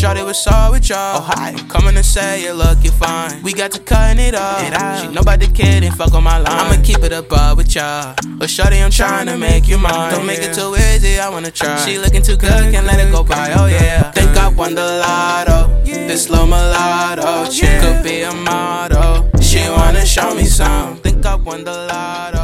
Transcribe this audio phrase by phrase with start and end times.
[0.00, 1.18] Shorty was all with y'all.
[1.18, 1.52] Oh, hi.
[1.68, 3.42] Coming to say you look, you fine.
[3.42, 4.62] We got to cutting it off.
[4.98, 6.46] She know about the kid and fuck on my line.
[6.48, 8.14] I'ma keep it above with y'all.
[8.38, 10.10] But Shorty, I'm trying to make you mine.
[10.12, 11.76] Don't make it too easy, I wanna try.
[11.84, 13.52] She looking too good, can't let it go by.
[13.52, 14.10] Oh yeah.
[14.12, 15.68] Think I won the lotto.
[15.84, 17.22] This slow mulatto.
[17.22, 19.28] Oh, she could be a model.
[19.42, 20.96] She wanna show me some.
[20.96, 22.39] Think I won the lotto.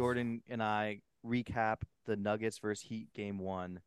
[0.00, 3.80] Jordan and I recap the Nuggets versus Heat game one.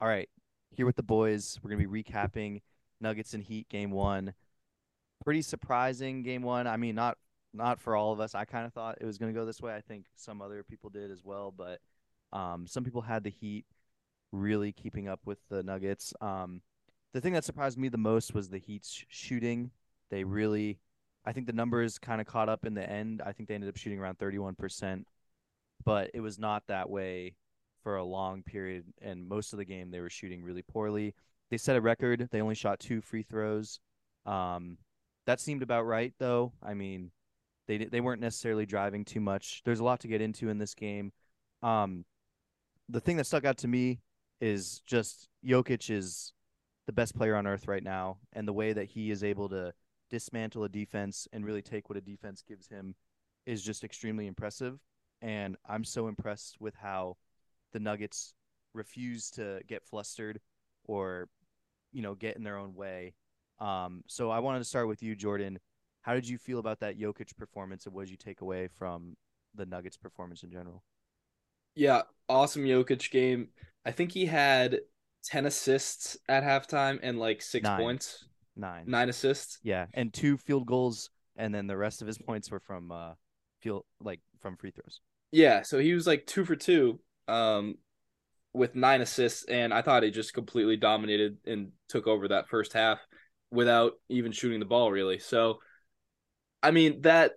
[0.00, 0.28] All right,
[0.70, 2.62] here with the boys, we're gonna be recapping
[3.00, 4.34] Nuggets and Heat game one.
[5.24, 6.68] Pretty surprising game one.
[6.68, 7.18] I mean, not
[7.52, 8.36] not for all of us.
[8.36, 9.74] I kind of thought it was gonna go this way.
[9.74, 11.80] I think some other people did as well, but
[12.32, 13.64] um, some people had the Heat
[14.30, 16.14] really keeping up with the Nuggets.
[16.20, 16.62] Um,
[17.12, 19.72] the thing that surprised me the most was the Heat's shooting.
[20.12, 20.78] They really
[21.24, 23.22] I think the numbers kind of caught up in the end.
[23.24, 25.04] I think they ended up shooting around 31%,
[25.84, 27.34] but it was not that way
[27.82, 28.84] for a long period.
[29.00, 31.14] And most of the game, they were shooting really poorly.
[31.50, 32.28] They set a record.
[32.30, 33.80] They only shot two free throws.
[34.26, 34.78] Um,
[35.26, 36.52] that seemed about right, though.
[36.62, 37.10] I mean,
[37.66, 39.62] they they weren't necessarily driving too much.
[39.64, 41.12] There's a lot to get into in this game.
[41.62, 42.04] Um,
[42.88, 44.00] the thing that stuck out to me
[44.40, 46.32] is just Jokic is
[46.86, 49.72] the best player on earth right now, and the way that he is able to
[50.14, 52.94] dismantle a defense and really take what a defense gives him
[53.46, 54.78] is just extremely impressive.
[55.20, 57.16] And I'm so impressed with how
[57.72, 58.32] the Nuggets
[58.74, 60.40] refuse to get flustered
[60.84, 61.28] or,
[61.92, 63.14] you know, get in their own way.
[63.58, 65.58] Um, so I wanted to start with you, Jordan.
[66.02, 69.16] How did you feel about that Jokic performance, and what did you take away from
[69.52, 70.84] the Nuggets' performance in general?
[71.74, 73.48] Yeah, awesome Jokic game.
[73.84, 74.80] I think he had
[75.24, 77.80] 10 assists at halftime and like six Nine.
[77.80, 78.26] points,
[78.56, 78.84] Nine.
[78.86, 79.58] nine assists.
[79.62, 83.14] Yeah, and two field goals, and then the rest of his points were from uh,
[83.60, 85.00] field like from free throws.
[85.32, 87.76] Yeah, so he was like two for two um,
[88.52, 89.44] with nine assists.
[89.44, 93.00] And I thought he just completely dominated and took over that first half
[93.50, 95.18] without even shooting the ball, really.
[95.18, 95.58] So,
[96.62, 97.32] I mean, that.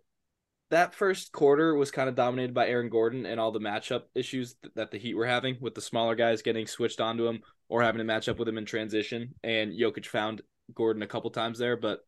[0.69, 4.55] That first quarter was kind of dominated by Aaron Gordon and all the matchup issues
[4.61, 7.39] th- that the Heat were having with the smaller guys getting switched onto him
[7.69, 9.33] or having to match up with him in transition.
[9.45, 10.41] And Jokic found
[10.73, 11.99] Gordon a couple times there, but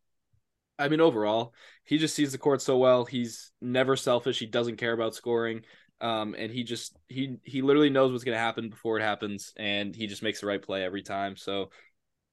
[0.78, 1.52] I mean, overall,
[1.84, 3.04] he just sees the court so well.
[3.04, 4.38] He's never selfish.
[4.38, 5.62] He doesn't care about scoring.
[6.00, 9.94] Um, and he just he he literally knows what's gonna happen before it happens, and
[9.94, 11.36] he just makes the right play every time.
[11.36, 11.70] So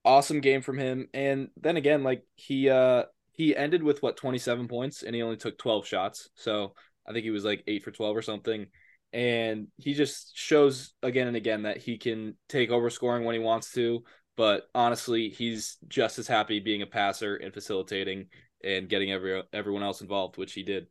[0.06, 1.10] awesome game from him.
[1.14, 5.38] And then again, like he uh he ended with what 27 points and he only
[5.38, 6.30] took 12 shots.
[6.36, 6.74] So
[7.08, 8.68] I think he was like 8 for 12 or something.
[9.14, 13.40] And he just shows again and again that he can take over scoring when he
[13.40, 14.04] wants to,
[14.38, 18.28] but honestly, he's just as happy being a passer and facilitating
[18.64, 20.88] and getting every everyone else involved, which he did.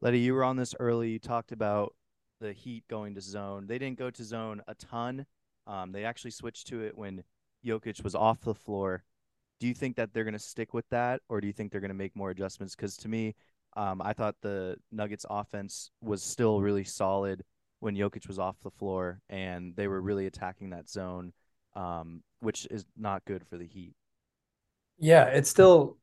[0.00, 1.10] Leddy, you were on this early.
[1.10, 1.94] You talked about
[2.40, 3.66] the Heat going to zone.
[3.66, 5.26] They didn't go to zone a ton.
[5.66, 7.22] Um, they actually switched to it when
[7.64, 9.04] Jokic was off the floor.
[9.60, 11.82] Do you think that they're going to stick with that, or do you think they're
[11.82, 12.74] going to make more adjustments?
[12.74, 13.34] Because to me,
[13.76, 17.44] um, I thought the Nuggets offense was still really solid
[17.80, 21.32] when Jokic was off the floor, and they were really attacking that zone,
[21.76, 23.94] um, which is not good for the Heat.
[24.98, 25.96] Yeah, it's still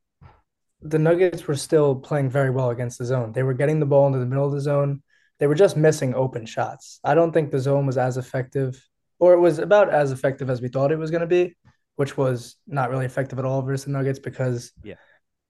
[0.80, 3.32] the Nuggets were still playing very well against the zone.
[3.32, 5.02] They were getting the ball into the middle of the zone.
[5.38, 7.00] They were just missing open shots.
[7.04, 8.80] I don't think the zone was as effective,
[9.18, 11.56] or it was about as effective as we thought it was going to be,
[11.96, 14.94] which was not really effective at all versus the Nuggets because Yeah.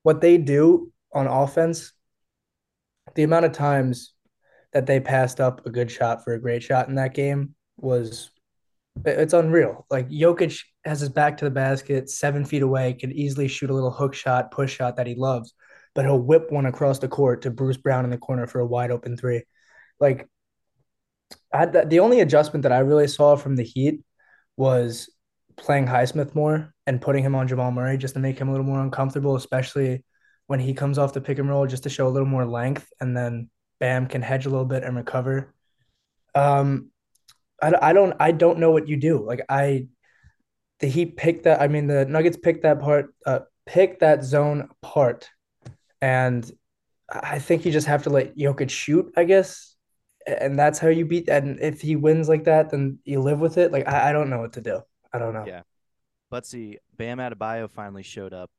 [0.02, 1.92] what they do on offense,
[3.14, 4.14] the amount of times
[4.72, 8.30] that they passed up a good shot for a great shot in that game was
[9.04, 9.86] it's unreal.
[9.90, 13.74] Like Jokic has his back to the basket, seven feet away, can easily shoot a
[13.74, 15.54] little hook shot, push shot that he loves,
[15.94, 18.66] but he'll whip one across the court to Bruce Brown in the corner for a
[18.66, 19.42] wide open three.
[20.00, 20.28] Like,
[21.52, 24.02] I, the only adjustment that I really saw from the Heat
[24.56, 25.10] was
[25.56, 28.66] playing Highsmith more and putting him on Jamal Murray just to make him a little
[28.66, 30.04] more uncomfortable, especially
[30.46, 32.88] when he comes off the pick and roll, just to show a little more length,
[33.00, 35.54] and then Bam can hedge a little bit and recover.
[36.34, 36.90] Um,
[37.60, 39.24] I, I don't I don't know what you do.
[39.24, 39.88] Like I,
[40.80, 41.60] the Heat picked that.
[41.60, 45.30] I mean, the Nuggets picked that part, uh, picked that zone apart,
[46.00, 46.50] and
[47.08, 49.12] I think you just have to let Jokic shoot.
[49.16, 49.74] I guess,
[50.26, 51.28] and that's how you beat.
[51.28, 53.72] And if he wins like that, then you live with it.
[53.72, 54.80] Like I, I don't know what to do.
[55.12, 55.44] I don't know.
[55.46, 55.62] Yeah.
[56.30, 58.50] But see, Bam Adebayo finally showed up.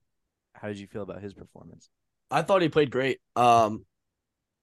[0.53, 1.89] How did you feel about his performance?
[2.31, 3.19] I thought he played great.
[3.35, 3.85] Um,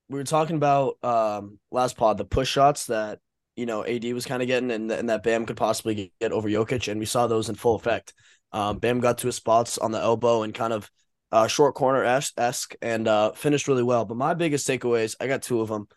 [0.08, 3.20] we were talking about um last pod the push shots that
[3.56, 6.48] you know AD was kind of getting, and, and that Bam could possibly get, over
[6.48, 8.14] Jokic, and we saw those in full effect.
[8.52, 10.90] Um, Bam got to his spots on the elbow and kind of
[11.32, 14.04] uh, short corner esque, and uh, finished really well.
[14.04, 15.88] But my biggest takeaways, I got two of them.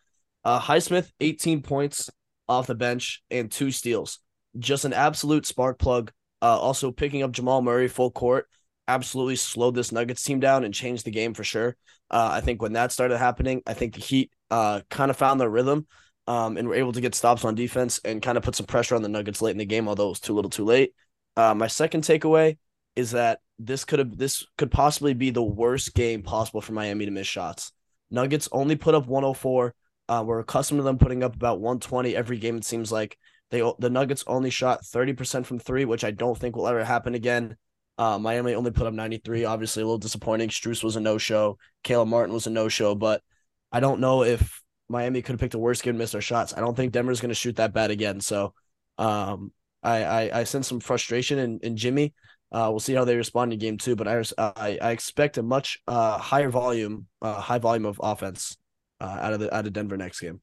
[0.44, 2.10] Uh, Highsmith, eighteen points.
[2.48, 4.20] off the bench and two steals.
[4.58, 6.12] Just an absolute spark plug.
[6.42, 8.48] Uh, also picking up Jamal Murray full court
[8.88, 11.76] absolutely slowed this Nuggets team down and changed the game for sure.
[12.10, 15.40] Uh, I think when that started happening, I think the Heat uh, kind of found
[15.40, 15.86] their rhythm
[16.30, 18.94] um, and were able to get stops on defense and kind of put some pressure
[18.94, 20.94] on the Nuggets late in the game, although it was too little too late.
[21.36, 22.56] Uh, my second takeaway
[22.96, 27.06] is that this could have this could possibly be the worst game possible for Miami
[27.06, 27.72] to miss shots.
[28.12, 29.74] Nuggets only put up 104.
[30.08, 32.58] Uh, we're accustomed to them putting up about 120 every game.
[32.58, 33.18] It seems like
[33.50, 37.16] they the Nuggets only shot 30% from three, which I don't think will ever happen
[37.16, 37.58] again.
[37.98, 39.46] Uh, Miami only put up 93.
[39.46, 40.50] Obviously, a little disappointing.
[40.50, 41.58] Strus was a no show.
[41.84, 43.24] Caleb Martin was a no show, but
[43.72, 46.54] I don't know if Miami could have picked a worse game, missed their shots.
[46.58, 48.20] I don't think Denver's going to shoot that bad again.
[48.20, 48.54] So,
[48.98, 49.52] um,
[49.82, 52.14] I, I I sense some frustration in, in Jimmy.
[52.52, 55.44] Uh, we'll see how they respond in game two, but I I, I expect a
[55.44, 58.58] much uh, higher volume, uh, high volume of offense
[59.00, 60.42] uh, out of the out of Denver next game.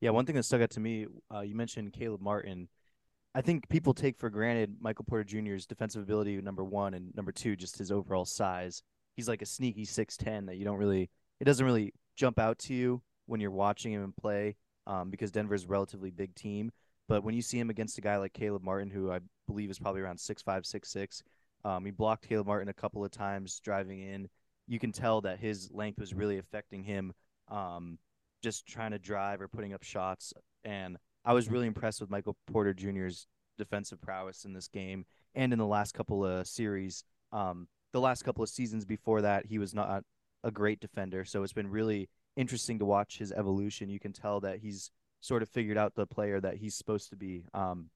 [0.00, 2.68] Yeah, one thing that stuck out to me, uh, you mentioned Caleb Martin.
[3.34, 7.32] I think people take for granted Michael Porter Jr.'s defensive ability, number one, and number
[7.32, 8.82] two, just his overall size.
[9.16, 11.10] He's like a sneaky six ten that you don't really.
[11.40, 14.56] It doesn't really jump out to you when you're watching him play,
[14.86, 16.70] um, because Denver's a relatively big team.
[17.08, 19.78] But when you see him against a guy like Caleb Martin, who I believe is
[19.78, 21.22] probably around six five, six six,
[21.64, 24.28] um, he blocked Caleb Martin a couple of times driving in.
[24.66, 27.12] You can tell that his length was really affecting him,
[27.48, 27.98] um,
[28.42, 30.32] just trying to drive or putting up shots.
[30.64, 33.26] And I was really impressed with Michael Porter Jr.'s
[33.58, 35.04] defensive prowess in this game
[35.34, 37.04] and in the last couple of series.
[37.32, 40.04] Um, the last couple of seasons before that, he was not
[40.42, 41.24] a great defender.
[41.24, 43.88] So it's been really interesting to watch his evolution.
[43.88, 44.90] You can tell that he's
[45.20, 47.44] sort of figured out the player that he's supposed to be.
[47.54, 47.90] Um,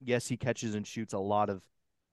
[0.00, 1.62] yes, he catches and shoots a lot of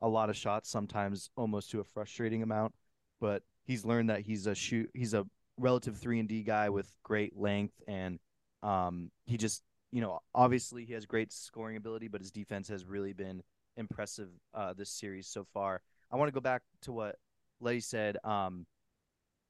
[0.02, 2.74] a lot of shots, sometimes almost to a frustrating amount,
[3.20, 5.26] but he's learned that he's a shoot he's a
[5.58, 8.20] relative three and D guy with great length and
[8.62, 12.86] um, he just you know obviously he has great scoring ability, but his defense has
[12.86, 13.42] really been
[13.78, 15.82] impressive uh, this series so far.
[16.12, 17.16] I want to go back to what
[17.60, 18.18] Leddy said.
[18.24, 18.66] Um,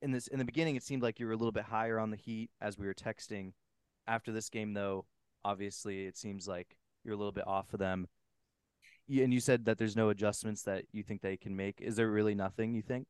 [0.01, 2.11] in this in the beginning, it seemed like you were a little bit higher on
[2.11, 3.53] the Heat as we were texting.
[4.07, 5.05] After this game, though,
[5.43, 8.07] obviously it seems like you're a little bit off of them.
[9.09, 11.79] And you said that there's no adjustments that you think they can make.
[11.81, 13.07] Is there really nothing you think?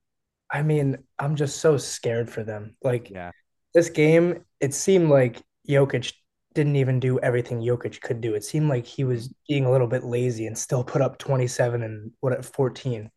[0.52, 2.76] I mean, I'm just so scared for them.
[2.84, 3.32] Like Yeah.
[3.74, 6.14] this game, it seemed like Jokic
[6.54, 8.34] didn't even do everything Jokic could do.
[8.34, 11.84] It seemed like he was being a little bit lazy and still put up 27
[11.84, 13.12] and what at 14.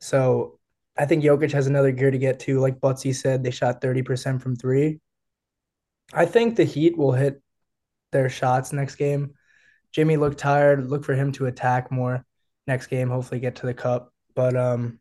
[0.00, 0.59] So
[1.00, 2.60] I think Jokic has another gear to get to.
[2.60, 5.00] Like Buttsie said, they shot 30% from three.
[6.12, 7.40] I think the Heat will hit
[8.12, 9.32] their shots next game.
[9.92, 10.90] Jimmy looked tired.
[10.90, 12.26] Look for him to attack more
[12.66, 13.08] next game.
[13.08, 14.12] Hopefully, get to the cup.
[14.34, 15.00] But um,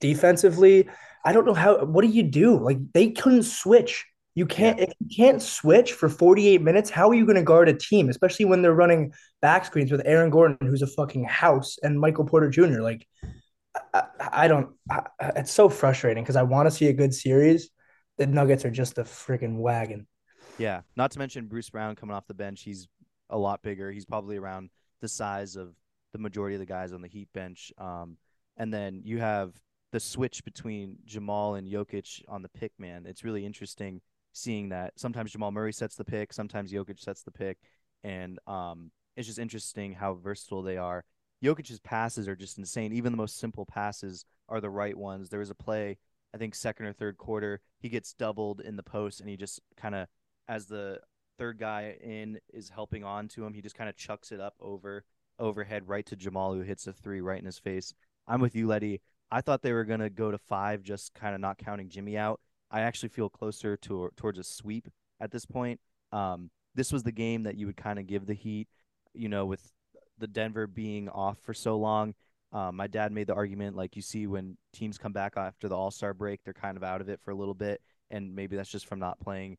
[0.00, 0.88] defensively,
[1.26, 1.84] I don't know how.
[1.84, 2.58] What do you do?
[2.58, 4.06] Like they couldn't switch.
[4.34, 4.80] You can't.
[4.80, 8.08] If you can't switch for 48 minutes, how are you going to guard a team,
[8.08, 9.12] especially when they're running
[9.42, 12.80] back screens with Aaron Gordon, who's a fucking house, and Michael Porter Jr.
[12.80, 13.06] Like,
[13.92, 14.70] I, I don't.
[14.90, 15.02] I,
[15.36, 17.70] it's so frustrating because I want to see a good series.
[18.18, 20.06] The Nuggets are just a freaking wagon.
[20.58, 20.82] Yeah.
[20.96, 22.62] Not to mention Bruce Brown coming off the bench.
[22.62, 22.88] He's
[23.30, 23.90] a lot bigger.
[23.90, 25.74] He's probably around the size of
[26.12, 27.72] the majority of the guys on the Heat bench.
[27.78, 28.16] Um,
[28.56, 29.52] and then you have
[29.92, 33.04] the switch between Jamal and Jokic on the pick, man.
[33.06, 34.00] It's really interesting
[34.32, 34.92] seeing that.
[34.96, 37.58] Sometimes Jamal Murray sets the pick, sometimes Jokic sets the pick.
[38.04, 41.04] And um, it's just interesting how versatile they are.
[41.44, 42.92] Jokic's passes are just insane.
[42.92, 45.28] Even the most simple passes are the right ones.
[45.28, 45.98] There was a play,
[46.34, 49.60] I think second or third quarter, he gets doubled in the post and he just
[49.76, 50.08] kind of,
[50.48, 51.00] as the
[51.38, 54.54] third guy in is helping on to him, he just kind of chucks it up
[54.60, 55.04] over
[55.38, 57.92] overhead right to Jamal, who hits a three right in his face.
[58.26, 59.00] I'm with you, Leddy.
[59.30, 62.40] I thought they were gonna go to five, just kind of not counting Jimmy out.
[62.70, 64.88] I actually feel closer to towards a sweep
[65.20, 65.80] at this point.
[66.12, 68.68] Um, this was the game that you would kind of give the Heat,
[69.12, 69.73] you know, with
[70.18, 72.14] the Denver being off for so long.
[72.52, 75.76] Um, my dad made the argument like you see when teams come back after the
[75.76, 77.80] All Star break, they're kind of out of it for a little bit,
[78.10, 79.56] and maybe that's just from not playing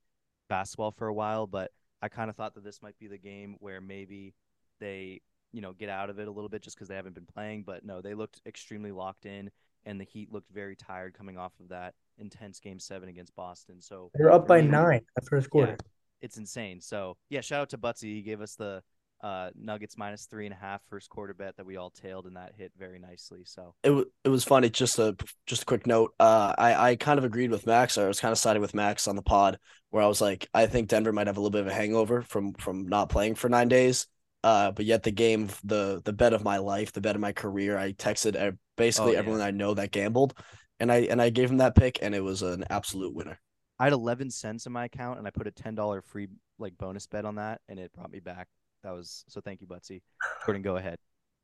[0.48, 1.46] basketball for a while.
[1.46, 1.72] But
[2.02, 4.34] I kind of thought that this might be the game where maybe
[4.80, 5.22] they,
[5.52, 7.64] you know, get out of it a little bit just because they haven't been playing.
[7.64, 9.52] But no, they looked extremely locked in,
[9.86, 13.82] and the Heat looked very tired coming off of that intense Game Seven against Boston.
[13.82, 15.72] So They're up by me- nine the first quarter.
[15.72, 15.88] Yeah,
[16.22, 16.80] it's insane.
[16.80, 18.04] So yeah, shout out to Buttsie.
[18.16, 18.82] He gave us the
[19.26, 22.36] uh, Nuggets minus three and a half first quarter bet that we all tailed, and
[22.36, 23.42] that hit very nicely.
[23.44, 24.70] So it, w- it was funny.
[24.70, 25.16] Just a
[25.48, 26.14] just a quick note.
[26.20, 27.98] Uh, I I kind of agreed with Max.
[27.98, 29.58] Or I was kind of siding with Max on the pod
[29.90, 32.22] where I was like, I think Denver might have a little bit of a hangover
[32.22, 34.06] from from not playing for nine days.
[34.44, 37.34] Uh, but yet the game, the the bet of my life, the bet of my
[37.34, 37.78] career.
[37.80, 39.20] I texted basically Oh, yeah.
[39.20, 40.36] everyone I know that gambled,
[40.80, 43.40] and I and I gave him that pick, and it was an absolute winner.
[43.80, 46.28] I had 11 cents in my account, and I put a ten dollar free
[46.60, 48.48] like bonus bet on that, and it brought me back
[48.86, 49.42] that was so.
[49.42, 50.02] Thank you, Buttsie.
[50.46, 50.98] Jordan, go ahead.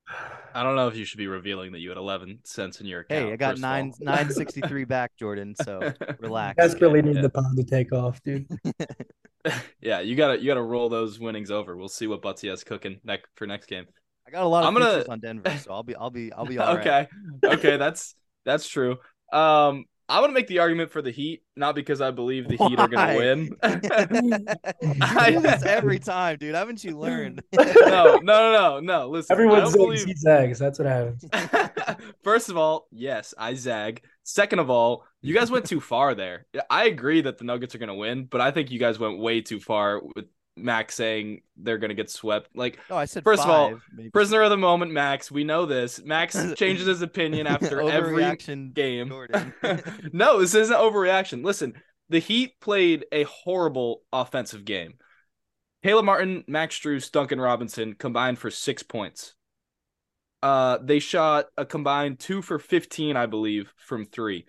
[0.53, 3.01] I don't know if you should be revealing that you had 11 cents in your
[3.01, 3.25] account.
[3.25, 3.71] Hey, I got first of all.
[3.71, 5.55] nine nine sixty three back, Jordan.
[5.55, 6.57] So relax.
[6.57, 7.21] Desperately need yeah.
[7.23, 8.47] the pound to take off, dude.
[9.81, 11.75] yeah, you gotta you gotta roll those winnings over.
[11.75, 13.85] We'll see what Buttsie has cooking next for next game.
[14.27, 16.31] I got a lot of I'm gonna- futures on Denver, so I'll be I'll be
[16.31, 17.07] I'll be all right.
[17.43, 18.13] okay, okay, that's
[18.45, 18.97] that's true.
[19.33, 22.57] Um, I want to make the argument for the Heat, not because I believe the
[22.57, 23.49] Heat are gonna win.
[25.01, 26.55] I, do this every time, dude.
[26.55, 27.41] Haven't you learned?
[27.53, 29.09] no, no, no, no, no.
[29.09, 30.17] Listen, I Everyone don't believe.
[30.17, 30.59] zags.
[30.59, 31.25] That's what happens.
[32.23, 34.03] First of all, yes, I zag.
[34.23, 36.45] Second of all, you guys went too far there.
[36.69, 39.19] I agree that the Nuggets are going to win, but I think you guys went
[39.19, 40.25] way too far with
[40.57, 42.49] Max saying they're going to get swept.
[42.55, 44.09] Like, No, I said First of all, maybe.
[44.09, 45.31] prisoner of the moment, Max.
[45.31, 46.01] We know this.
[46.03, 48.35] Max changes his opinion after every
[48.73, 49.11] game.
[50.13, 51.43] No, this isn't overreaction.
[51.43, 51.73] Listen,
[52.09, 54.95] the Heat played a horrible offensive game.
[55.83, 59.33] Caleb Martin, Max Strus, Duncan Robinson combined for six points.
[60.43, 64.45] Uh, they shot a combined two for 15, I believe, from three.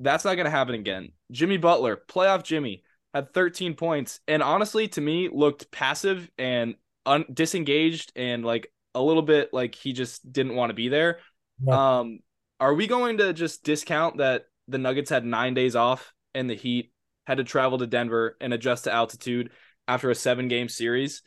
[0.00, 1.12] That's not going to happen again.
[1.32, 2.82] Jimmy Butler, playoff Jimmy,
[3.14, 9.02] had 13 points and honestly, to me, looked passive and un- disengaged and like a
[9.02, 11.20] little bit like he just didn't want to be there.
[11.66, 11.98] Yeah.
[11.98, 12.20] Um,
[12.60, 16.54] are we going to just discount that the Nuggets had nine days off and the
[16.54, 16.92] Heat
[17.26, 19.50] had to travel to Denver and adjust to altitude
[19.86, 21.22] after a seven game series?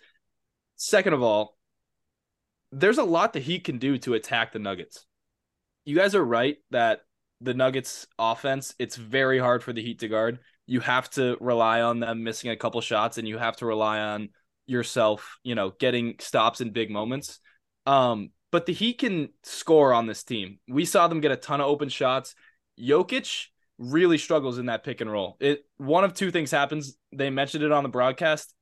[0.75, 1.57] Second of all,
[2.71, 5.05] there's a lot the Heat can do to attack the Nuggets.
[5.85, 7.01] You guys are right that
[7.41, 10.39] the Nuggets offense, it's very hard for the Heat to guard.
[10.69, 13.99] You have to rely on them missing a couple shots and you have to rely
[13.99, 14.29] on
[14.67, 17.39] yourself, you know, getting stops in big moments.
[17.87, 20.59] Um, but the Heat can score on this team.
[20.67, 22.35] We saw them get a ton of open shots.
[22.79, 23.47] Jokic
[23.79, 25.37] really struggles in that pick and roll.
[25.39, 26.95] It one of two things happens.
[27.11, 28.53] They mentioned it on the broadcast.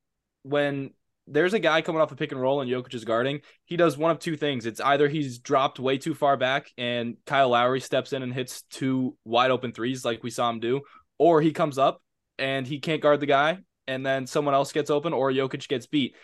[0.44, 0.92] When
[1.28, 3.98] there's a guy coming off a pick and roll and Jokic is guarding, he does
[3.98, 4.66] one of two things.
[4.66, 8.62] It's either he's dropped way too far back and Kyle Lowry steps in and hits
[8.70, 10.82] two wide open threes like we saw him do,
[11.18, 12.02] or he comes up
[12.38, 15.88] and he can't guard the guy and then someone else gets open or Jokic gets
[15.88, 16.16] beat.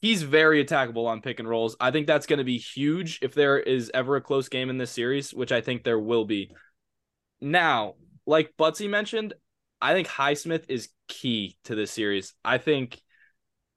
[0.00, 1.76] He's very attackable on pick and rolls.
[1.80, 4.78] I think that's going to be huge if there is ever a close game in
[4.78, 6.52] this series, which I think there will be.
[7.40, 9.34] Now, like Buttsie mentioned,
[9.82, 12.34] I think Highsmith is key to this series.
[12.44, 13.00] I think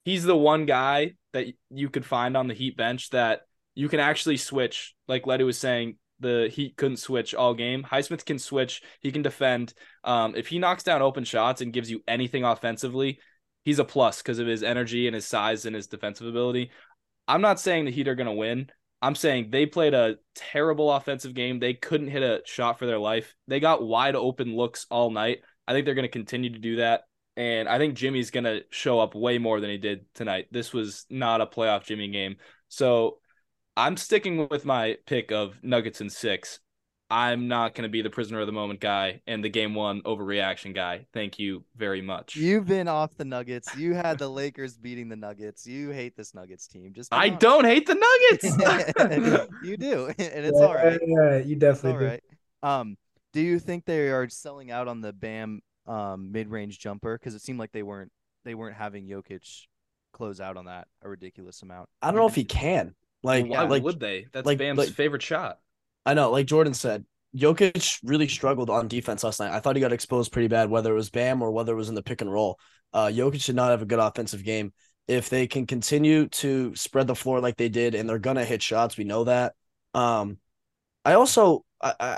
[0.06, 3.42] he's the one guy that you could find on the Heat bench that
[3.74, 4.94] you can actually switch.
[5.08, 7.84] Like Leddy was saying, the Heat couldn't switch all game.
[7.84, 8.82] Highsmith can switch.
[9.00, 9.74] He can defend.
[10.04, 13.20] Um, if he knocks down open shots and gives you anything offensively,
[13.66, 16.72] he's a plus because of his energy and his size and his defensive ability.
[17.28, 18.72] I'm not saying the Heat are going to win.
[19.01, 21.60] I'm saying they played a terrible offensive game.
[21.60, 23.36] They couldn't hit a shot for their life.
[23.48, 25.40] They got wide open looks all night.
[25.68, 27.04] I think they're going to continue to do that.
[27.38, 30.48] And I think Jimmy's going to show up way more than he did tonight.
[30.51, 32.36] This was not a playoff Jimmy game.
[32.68, 33.20] So
[33.78, 36.60] I'm sticking with my pick of Nuggets and six.
[37.10, 40.01] I'm not going to be the prisoner of the moment guy and the game one
[40.04, 41.08] overreaction guy.
[41.13, 42.36] Thank you very much.
[42.36, 43.75] You've been off the Nuggets.
[43.75, 45.68] You had the Lakers beating the Nuggets.
[45.68, 46.94] You hate this Nuggets team.
[46.94, 47.40] Just I honest.
[47.40, 49.48] don't hate the Nuggets.
[49.60, 51.01] you do, and it's Yeah, all right.
[51.06, 52.06] yeah, you It's definitely all do.
[52.06, 52.24] right.
[52.63, 52.98] Um,
[53.34, 57.18] do you think they are selling out on the Bam um mid-range jumper?
[57.18, 58.12] Because it seemed like they weren't
[58.46, 59.66] they weren't having Jokic
[60.13, 61.90] close out on that a ridiculous amount.
[62.01, 62.96] I don't know if he can.
[63.24, 64.28] Like, Why like would they?
[64.32, 65.60] That's like- Bam's like- favorite shot.
[66.06, 69.51] I know, like Jordan said, Jokic really struggled on defense last night.
[69.54, 71.90] I thought he got exposed pretty bad, whether it was Bam or whether it was
[71.90, 72.60] in the pick and roll.
[72.92, 74.74] Uh, Jokic did not have a good offensive game.
[75.08, 78.62] If they can continue to spread the floor like they did, and they're gonna hit
[78.62, 79.54] shots, we know that.
[79.94, 80.38] Um,
[81.06, 82.18] I also I I,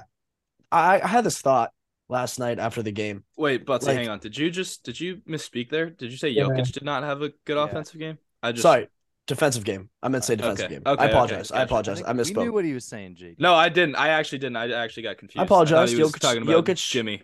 [0.71, 1.71] I I had this thought
[2.09, 3.23] last night after the game.
[3.37, 4.19] Wait, Buttsie, Like- hang on.
[4.19, 5.89] Did you just did you misspeak there?
[5.89, 6.43] Did you say Yeah.
[6.43, 7.63] Jokic did not have a good Yeah.
[7.65, 8.17] offensive game?
[8.41, 8.87] I just Sorry,
[9.27, 9.89] defensive game.
[10.01, 10.81] I meant to say Okay, defensive game.
[10.85, 11.51] okay, I okay, apologize.
[11.51, 12.01] I apologize.
[12.01, 13.39] I, think You knew what he was saying, Jake.
[13.39, 13.95] No, I didn't.
[13.95, 14.57] I actually didn't.
[14.57, 15.39] I actually got confused.
[15.39, 15.89] I apologize.
[15.91, 17.21] thought he was Jokic- talking about Jokic- Jimmy.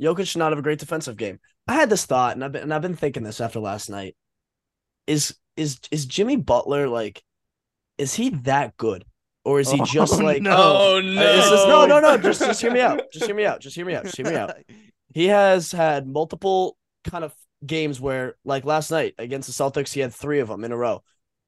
[0.00, 1.38] Jokic should not have a great defensive game.
[1.68, 4.16] I had this thought, and I've been and I've been thinking this after last night.
[5.06, 7.22] Is is is Jimmy Butler like?
[7.98, 9.04] Is he that good,
[9.44, 10.42] or is he Oh, just like?
[10.42, 10.54] no.
[10.56, 11.22] Oh Uh, no!
[11.22, 12.16] is this- no, no, no.
[12.18, 13.00] Just just hear me out.
[13.12, 13.60] Just hear me out.
[13.60, 14.04] Just hear me out.
[14.04, 14.54] Just hear me out.
[15.14, 17.34] He has had multiple kind of
[17.66, 20.76] games where, like last night against the Celtics, he had three of them in a
[20.76, 21.02] row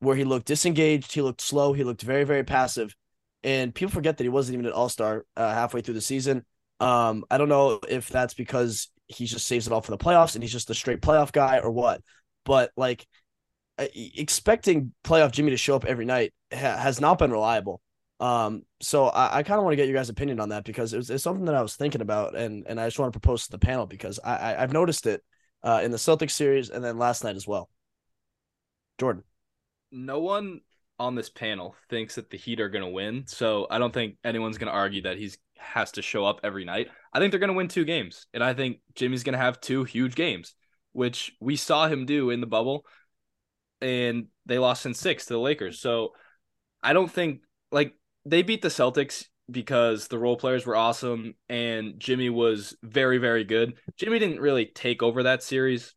[0.05, 2.95] where he looked disengaged, he looked slow, he looked very, very passive.
[3.43, 6.45] And people forget that he wasn't even an all star uh, halfway through the season.
[6.81, 10.35] Um, I don't know if that's because he just saves it all for the playoffs
[10.35, 12.01] and he's just a straight playoff guy or what.
[12.45, 13.07] But like
[13.79, 17.81] expecting playoff Jimmy to show up every night ha- has not been reliable.
[18.21, 20.93] Um, so I, I kind of want to get your guys' opinion on that because
[20.95, 23.51] it's something that I was thinking about, and and I just want to propose to
[23.51, 25.23] the panel because I, I I've noticed it
[25.63, 27.69] uh, in the Celtics series and then last night as well.
[28.99, 29.25] Jordan,
[29.95, 30.61] no one
[30.99, 33.25] on this panel thinks that the Heat are going to win.
[33.27, 36.65] So I don't think anyone's going to argue that he's has to show up every
[36.65, 36.89] night.
[37.13, 39.61] I think they're going to win two games, and I think Jimmy's going to have
[39.61, 40.55] two huge games,
[40.93, 42.85] which we saw him do in the bubble,
[43.81, 45.81] and they lost in six to the Lakers.
[45.81, 46.11] So
[46.83, 47.41] I don't think
[47.73, 47.95] like
[48.27, 53.45] they beat the Celtics because the role players were awesome and Jimmy was very very
[53.45, 53.75] good.
[53.97, 55.95] Jimmy didn't really take over that series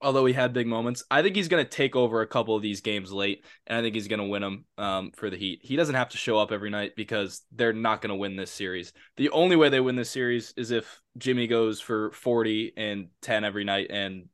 [0.00, 1.04] although he had big moments.
[1.10, 3.82] I think he's going to take over a couple of these games late, and I
[3.82, 5.60] think he's going to win them um, for the Heat.
[5.62, 8.50] He doesn't have to show up every night because they're not going to win this
[8.50, 8.92] series.
[9.16, 13.44] The only way they win this series is if Jimmy goes for 40 and 10
[13.44, 14.26] every night and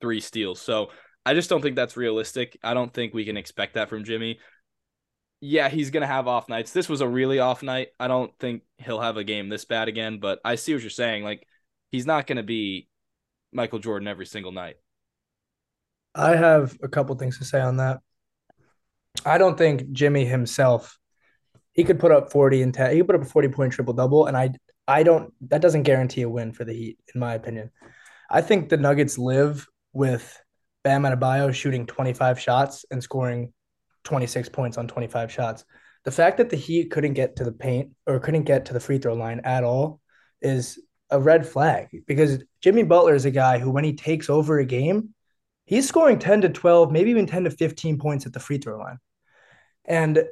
[0.00, 0.60] three steals.
[0.60, 0.90] So
[1.26, 2.58] I just don't think that's realistic.
[2.62, 4.38] I don't think we can expect that from Jimmy.
[5.42, 6.72] Yeah, he's going to have off nights.
[6.72, 7.88] This was a really off night.
[7.98, 10.90] I don't think he'll have a game this bad again, but I see what you're
[10.90, 11.24] saying.
[11.24, 11.46] Like,
[11.90, 12.88] he's not going to be
[13.52, 14.76] Michael Jordan every single night.
[16.14, 18.00] I have a couple things to say on that.
[19.24, 20.98] I don't think Jimmy himself
[21.72, 22.90] he could put up 40 and 10.
[22.90, 24.52] He could put up a 40 point triple double and I
[24.88, 27.70] I don't that doesn't guarantee a win for the Heat in my opinion.
[28.30, 30.38] I think the Nuggets live with
[30.84, 33.52] Bam Adebayo shooting 25 shots and scoring
[34.04, 35.64] 26 points on 25 shots.
[36.04, 38.80] The fact that the Heat couldn't get to the paint or couldn't get to the
[38.80, 40.00] free throw line at all
[40.40, 40.78] is
[41.10, 44.64] a red flag because Jimmy Butler is a guy who when he takes over a
[44.64, 45.14] game,
[45.70, 48.76] he's scoring 10 to 12, maybe even 10 to 15 points at the free throw
[48.76, 48.98] line.
[49.84, 50.24] And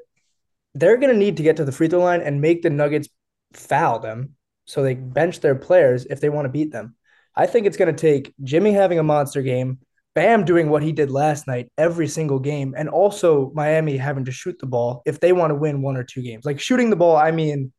[0.75, 3.09] they're going to need to get to the free throw line and make the Nuggets
[3.52, 6.97] foul them so they bench their players if they want to beat them.
[7.37, 9.78] I think it's going to take Jimmy having a monster game,
[10.16, 14.33] Bam doing what he did last night every single game, and also Miami having to
[14.33, 16.45] shoot the ball if they want to win one or two games.
[16.45, 17.73] Like shooting the ball, I mean,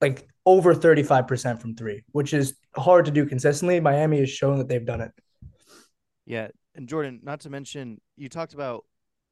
[0.00, 3.78] like over 35% from three, which is hard to do consistently.
[3.78, 5.12] Miami has shown that they've done it.
[6.30, 6.46] Yeah,
[6.76, 8.84] and Jordan, not to mention, you talked about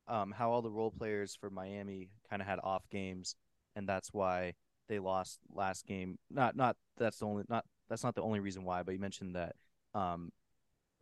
[0.09, 3.37] um, how all the role players for Miami kind of had off games,
[3.77, 4.55] and that's why
[4.89, 6.19] they lost last game.
[6.29, 9.37] Not not that's the only not that's not the only reason why, but you mentioned
[9.37, 9.55] that
[9.95, 10.33] um,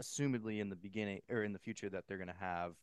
[0.02, 2.74] assumedly in the beginning or in the future that they're to have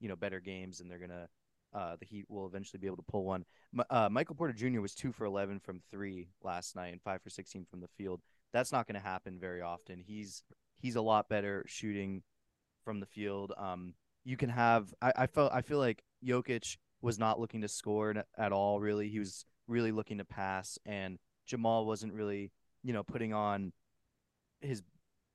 [0.00, 1.28] you know better games and they're to
[1.74, 3.44] uh, the Heat will eventually be able to pull one.
[3.90, 4.80] Uh, Michael Porter Jr.
[4.80, 8.22] was two for eleven from three last night and five for sixteen from the field.
[8.50, 10.00] That's not going to happen very often.
[10.00, 10.42] He's
[10.80, 12.22] he's a lot better shooting
[12.84, 13.52] from the field.
[13.56, 14.92] Um, you can have.
[15.00, 15.52] I, I felt.
[15.52, 18.80] I feel like Jokic was not looking to score at all.
[18.80, 23.72] Really, he was really looking to pass, and Jamal wasn't really, you know, putting on
[24.60, 24.82] his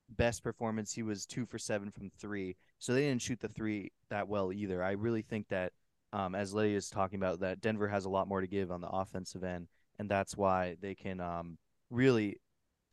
[0.08, 0.92] best performance.
[0.92, 4.52] He was two for seven from three, so they didn't shoot the three that well
[4.52, 4.82] either.
[4.82, 5.72] I really think that,
[6.12, 8.80] um, as Lydia is talking about, that Denver has a lot more to give on
[8.80, 11.58] the offensive end, and that's why they can um,
[11.90, 12.40] really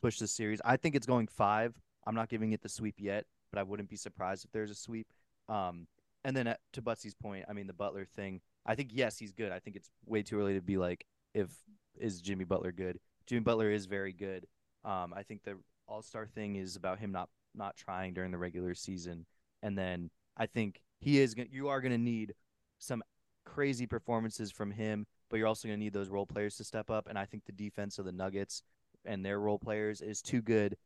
[0.02, 0.60] push the series.
[0.64, 1.74] I think it's going five.
[2.06, 4.74] I'm not giving it the sweep yet, but I wouldn't be surprised if there's a
[4.74, 5.06] sweep.
[5.48, 5.86] Um,
[6.24, 8.40] and then at, to Buttsie's point, I mean the Butler thing.
[8.64, 9.52] I think yes, he's good.
[9.52, 11.50] I think it's way too early to be like if
[11.98, 12.98] is Jimmy Butler good.
[13.26, 14.46] Jimmy Butler is very good.
[14.84, 15.56] Um, I think the
[15.88, 19.26] All Star thing is about him not not trying during the regular season,
[19.62, 21.34] and then I think he is.
[21.34, 22.34] Gonna, you are going to need
[22.78, 23.02] some
[23.44, 26.90] crazy performances from him, but you're also going to need those role players to step
[26.90, 27.08] up.
[27.08, 28.62] And I think the defense of the Nuggets
[29.04, 30.76] and their role players is too good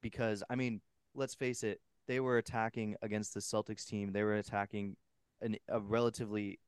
[0.00, 0.80] because I mean,
[1.14, 4.12] let's face it, they were attacking against the Celtics team.
[4.12, 4.96] They were attacking
[5.40, 6.58] an, a relatively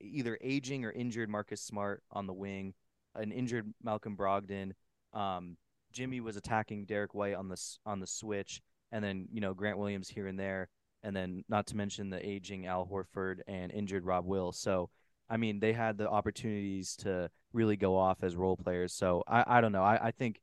[0.00, 2.74] either aging or injured Marcus Smart on the wing,
[3.14, 4.72] an injured Malcolm Brogdon.
[5.12, 5.56] Um,
[5.92, 8.60] Jimmy was attacking Derrick White on the on the switch,
[8.92, 10.68] and then you know Grant Williams here and there,
[11.02, 14.52] and then not to mention the aging Al Horford and injured Rob Will.
[14.52, 14.90] So
[15.28, 18.92] I mean, they had the opportunities to really go off as role players.
[18.92, 19.82] So I, I don't know.
[19.82, 20.40] I, I think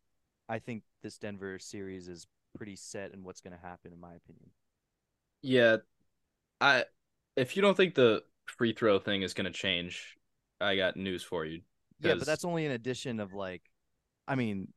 [0.49, 4.13] I think this Denver series is pretty set in what's going to happen, in my
[4.13, 4.49] opinion.
[5.41, 5.77] Yeah,
[6.59, 6.85] I
[7.35, 10.17] if you don't think the free throw thing is going to change,
[10.59, 11.61] I got news for you.
[11.99, 13.61] Yeah, but that's only an addition of like,
[14.27, 14.67] I mean,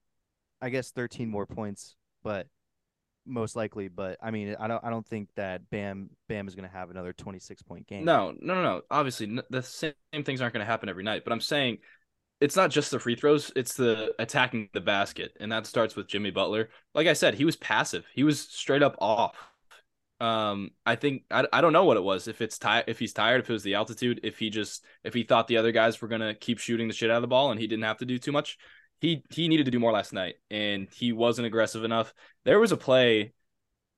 [0.60, 2.46] I guess thirteen more points, but
[3.26, 3.88] most likely.
[3.88, 6.90] But I mean, I don't, I don't think that Bam, Bam is going to have
[6.90, 8.04] another twenty-six point game.
[8.04, 8.82] No, no, no, no.
[8.90, 11.24] Obviously, the same things aren't going to happen every night.
[11.24, 11.78] But I'm saying
[12.40, 15.36] it's not just the free throws, it's the attacking the basket.
[15.40, 16.68] And that starts with Jimmy Butler.
[16.94, 18.04] Like I said, he was passive.
[18.14, 19.36] He was straight up off.
[20.20, 22.28] Um, I think I, I don't know what it was.
[22.28, 25.14] If it's tired, if he's tired, if it was the altitude, if he just if
[25.14, 27.50] he thought the other guys were gonna keep shooting the shit out of the ball
[27.50, 28.58] and he didn't have to do too much.
[29.00, 32.14] He he needed to do more last night and he wasn't aggressive enough.
[32.44, 33.32] There was a play,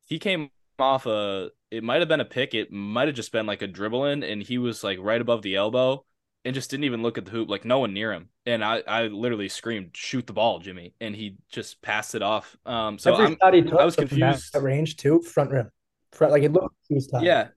[0.07, 3.47] he came off a it might have been a pick, it might have just been
[3.47, 6.05] like a dribbling, and he was like right above the elbow
[6.47, 8.29] and just didn't even look at the hoop, like no one near him.
[8.47, 12.57] And I, I literally screamed, "Shoot the ball, Jimmy!" And he just passed it off.
[12.65, 14.53] Um, so Every shot he took I was confused.
[14.53, 15.71] That range too, front rim,
[16.13, 17.25] front like it looked he was tired.
[17.25, 17.49] Yeah,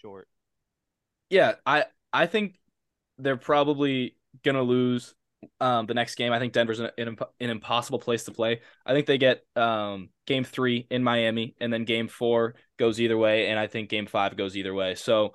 [0.00, 0.28] short.
[1.28, 2.54] Yeah, I I think
[3.18, 5.14] they're probably gonna lose
[5.60, 6.32] um the next game.
[6.32, 8.60] I think Denver's an, an, an impossible place to play.
[8.86, 13.18] I think they get um game three in Miami, and then game four goes either
[13.18, 14.94] way, and I think game five goes either way.
[14.94, 15.34] So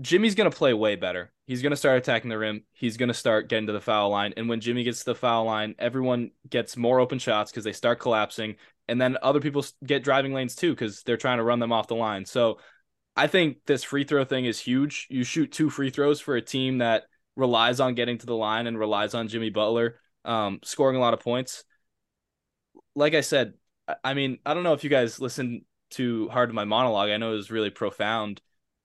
[0.00, 1.31] Jimmy's gonna play way better.
[1.46, 2.64] He's gonna start attacking the rim.
[2.72, 5.44] He's gonna start getting to the foul line, and when Jimmy gets to the foul
[5.44, 8.56] line, everyone gets more open shots because they start collapsing,
[8.88, 11.88] and then other people get driving lanes too because they're trying to run them off
[11.88, 12.24] the line.
[12.24, 12.58] So
[13.16, 15.06] I think this free throw thing is huge.
[15.10, 17.04] You shoot two free throws for a team that
[17.36, 21.14] relies on getting to the line and relies on Jimmy Butler um, scoring a lot
[21.14, 21.64] of points.
[22.94, 23.54] Like I said,
[24.04, 27.10] I mean, I don't know if you guys listened too hard to my monologue.
[27.10, 28.40] I know it was really profound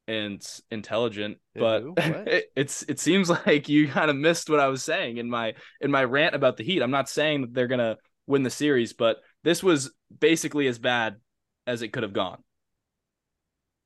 [0.08, 4.84] and intelligent, but it, it's it seems like you kind of missed what I was
[4.84, 6.82] saying in my in my rant about the Heat.
[6.82, 11.18] I'm not saying that they're gonna win the series, but this was basically as bad
[11.66, 12.44] as it could have gone.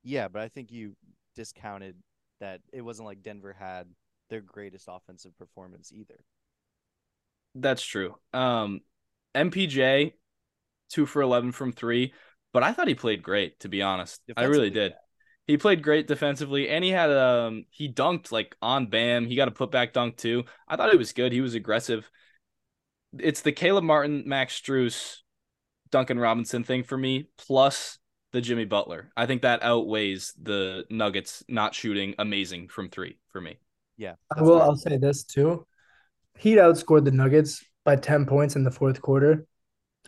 [0.04, 0.96] Yeah, but I think you
[1.36, 1.96] discounted
[2.40, 3.88] that it wasn't like Denver had
[4.30, 6.24] their greatest offensive performance either.
[7.54, 8.16] That's true.
[8.34, 8.82] Um,
[9.36, 10.14] MPJ,
[10.90, 12.14] two for eleven from three,
[12.54, 13.60] but I thought he played great.
[13.62, 14.92] To be honest, I really did.
[14.92, 14.98] Yeah.
[15.48, 19.26] He played great defensively, and he had um he dunked like on Bam.
[19.26, 20.46] He got a putback dunk too.
[20.68, 21.32] I thought it was good.
[21.32, 22.10] He was aggressive.
[23.18, 25.18] It's the Caleb Martin, Max Strus,
[25.90, 27.98] Duncan Robinson thing for me, plus
[28.32, 29.12] the Jimmy Butler.
[29.18, 33.60] I think that outweighs the Nuggets not shooting amazing from three for me.
[33.98, 34.16] Yeah.
[34.36, 34.62] I will.
[34.62, 35.66] I'll say this too.
[36.38, 39.46] Heat outscored the Nuggets by 10 points in the fourth quarter.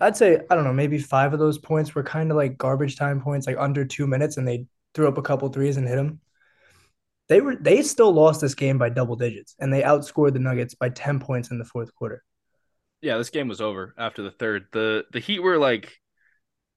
[0.01, 2.95] I'd say, I don't know, maybe five of those points were kind of like garbage
[2.95, 5.95] time points, like under two minutes, and they threw up a couple threes and hit
[5.95, 6.19] them.
[7.29, 10.75] They were they still lost this game by double digits, and they outscored the Nuggets
[10.75, 12.23] by 10 points in the fourth quarter.
[13.01, 14.67] Yeah, this game was over after the third.
[14.71, 15.99] The the Heat were like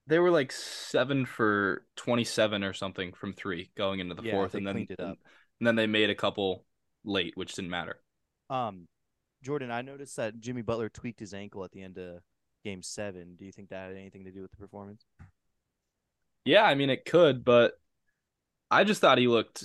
[0.07, 4.55] they were like seven for 27 or something from three going into the yeah, fourth,
[4.55, 5.17] and then and
[5.61, 6.65] then they made a couple
[7.05, 8.01] late, which didn't matter.
[8.49, 8.87] Um,
[9.43, 12.23] Jordan, I noticed that Jimmy Butler tweaked his ankle at the end of
[12.65, 13.37] Game Seven.
[13.37, 15.05] Do you think that had anything to do with the performance?
[16.45, 17.73] Yeah, I mean it could, but
[18.71, 19.65] I just thought he looked.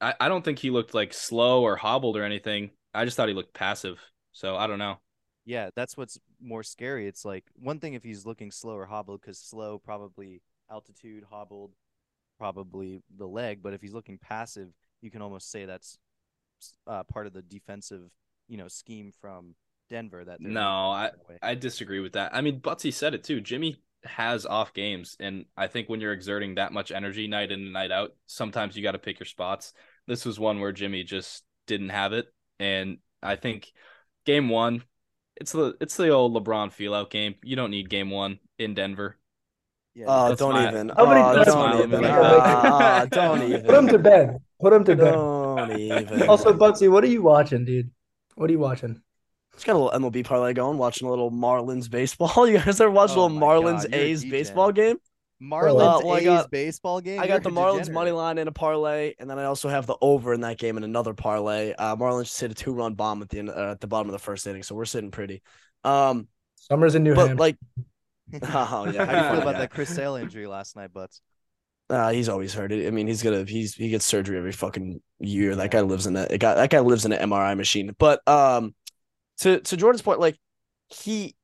[0.00, 2.70] I, I don't think he looked like slow or hobbled or anything.
[2.94, 3.98] I just thought he looked passive.
[4.32, 4.98] So I don't know.
[5.44, 7.08] Yeah, that's what's more scary.
[7.08, 11.72] It's like one thing if he's looking slow or hobbled, because slow probably altitude, hobbled
[12.38, 13.62] probably the leg.
[13.62, 14.68] But if he's looking passive,
[15.00, 15.98] you can almost say that's
[16.86, 18.10] uh, part of the defensive,
[18.48, 19.54] you know, scheme from
[19.88, 20.24] Denver.
[20.24, 21.10] That no, I
[21.42, 22.34] I disagree with that.
[22.34, 23.40] I mean, Buttsie said it too.
[23.40, 27.60] Jimmy has off games, and I think when you're exerting that much energy night in
[27.60, 29.72] and night out, sometimes you got to pick your spots.
[30.06, 32.26] This was one where Jimmy just didn't have it,
[32.58, 33.72] and I think
[34.24, 34.84] game one,
[35.36, 37.34] it's the it's the old LeBron feel out game.
[37.42, 39.16] You don't need game one in Denver.
[39.94, 40.90] Yeah, uh, don't my, even.
[40.90, 42.04] Uh, don't even.
[42.04, 43.62] Uh, don't even.
[43.62, 44.38] Put him to bed.
[44.60, 45.12] Put him to bed.
[45.12, 46.28] Don't even.
[46.28, 47.90] Also, Buttsie, what are you watching, dude?
[48.36, 49.02] What are you watching?
[49.58, 52.48] Just got a little MLB parlay going, watching a little Marlins baseball.
[52.48, 54.98] You guys ever watch oh a little Marlins God, A's baseball game?
[55.42, 57.18] Marlins uh, well, A's got, baseball game.
[57.18, 59.96] I got the Marlins money line in a parlay, and then I also have the
[60.00, 61.72] over in that game in another parlay.
[61.72, 64.06] Uh, Marlins just hit a two run bomb at the end, uh, at the bottom
[64.08, 65.42] of the first inning, so we're sitting pretty.
[65.82, 67.40] Um, Summer's in New but Hampshire.
[67.40, 67.56] like
[68.42, 71.20] Oh yeah, how do you feel about that Chris Sale injury last night, Butts?
[71.90, 72.70] Uh, he's always hurt.
[72.72, 75.56] I mean, he's gonna he's he gets surgery every fucking year.
[75.56, 77.96] That guy lives in a it got that guy lives in an MRI machine.
[77.98, 78.74] But um,
[79.38, 80.38] to to Jordan's point, like
[80.88, 81.36] he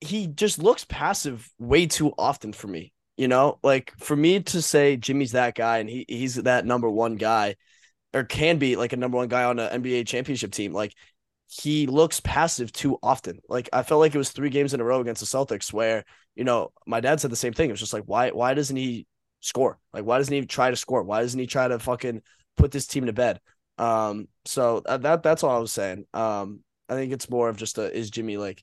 [0.00, 2.92] he just looks passive way too often for me.
[3.16, 6.90] You know, like for me to say Jimmy's that guy and he he's that number
[6.90, 7.56] one guy,
[8.12, 10.72] or can be like a number one guy on an NBA championship team.
[10.72, 10.94] Like
[11.48, 13.40] he looks passive too often.
[13.48, 16.04] Like I felt like it was three games in a row against the Celtics where,
[16.34, 17.68] you know, my dad said the same thing.
[17.70, 19.06] It was just like, why why doesn't he
[19.40, 19.78] score?
[19.92, 21.02] Like why doesn't he try to score?
[21.04, 22.22] Why doesn't he try to fucking
[22.56, 23.40] put this team to bed?
[23.78, 26.06] Um, so uh, that that's all I was saying.
[26.14, 28.62] Um, I think it's more of just a is Jimmy like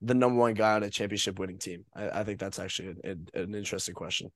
[0.00, 1.84] the number one guy on a championship winning team?
[1.94, 4.30] I, I think that's actually an, an interesting question.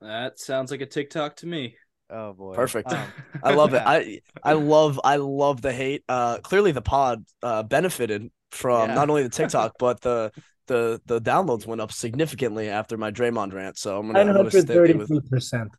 [0.00, 1.76] That sounds like a TikTok to me.
[2.10, 2.54] Oh boy.
[2.54, 2.92] Perfect.
[2.92, 3.06] Um,
[3.42, 3.82] I love it.
[3.86, 6.04] I I love I love the hate.
[6.08, 8.94] Uh clearly the pod uh benefited from yeah.
[8.94, 10.32] not only the TikTok but the
[10.66, 13.78] the the downloads went up significantly after my Draymond rant.
[13.78, 15.70] So I'm gonna, 932 percent.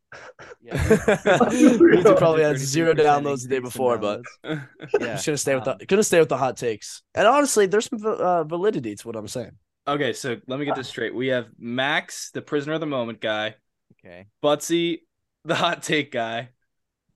[0.61, 0.73] Yeah.
[0.77, 5.65] YouTube probably had zero downloads the day before, but yeah, I'm just gonna stay with
[5.65, 7.01] the gonna stay with the hot takes.
[7.15, 9.51] And honestly, there's some uh, validity to what I'm saying.
[9.87, 11.13] Okay, so let me get this straight.
[11.13, 13.55] We have Max, the prisoner of the moment guy.
[13.99, 14.27] Okay.
[14.41, 14.99] Buttsie,
[15.43, 16.49] the hot take guy.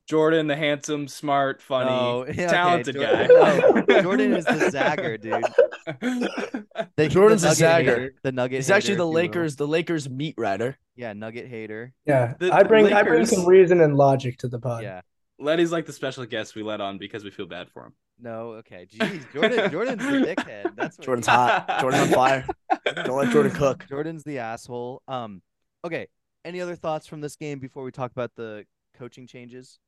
[0.08, 3.28] Jordan, the handsome, smart, funny, oh, yeah, talented okay.
[3.28, 3.94] Jordan, guy.
[3.96, 5.44] No, Jordan is the zagger, dude.
[6.96, 7.86] The, Jordan's the a zagger.
[7.86, 8.58] Hater, the Nugget.
[8.58, 10.78] He's actually the Lakers, the Lakers meat rider.
[10.96, 11.94] Yeah, Nugget hater.
[12.06, 13.00] Yeah, the, I bring Lakers...
[13.00, 14.84] I bring some reason and logic to the pod.
[14.84, 15.02] Yeah,
[15.40, 17.94] Leddy's like the special guest we let on because we feel bad for him.
[18.20, 18.88] No, okay.
[18.92, 19.72] Jeez, Jordan.
[19.72, 20.76] Jordan's the dickhead.
[20.76, 21.80] That's what Jordan's hot.
[21.82, 22.48] Jordan's on fire.
[22.86, 23.86] Don't let Jordan cook.
[23.88, 25.04] Jordan's the asshole.
[25.08, 25.42] Um,
[25.86, 26.08] okay.
[26.44, 28.66] Any other thoughts from this game before we talk about the
[28.98, 29.80] coaching changes?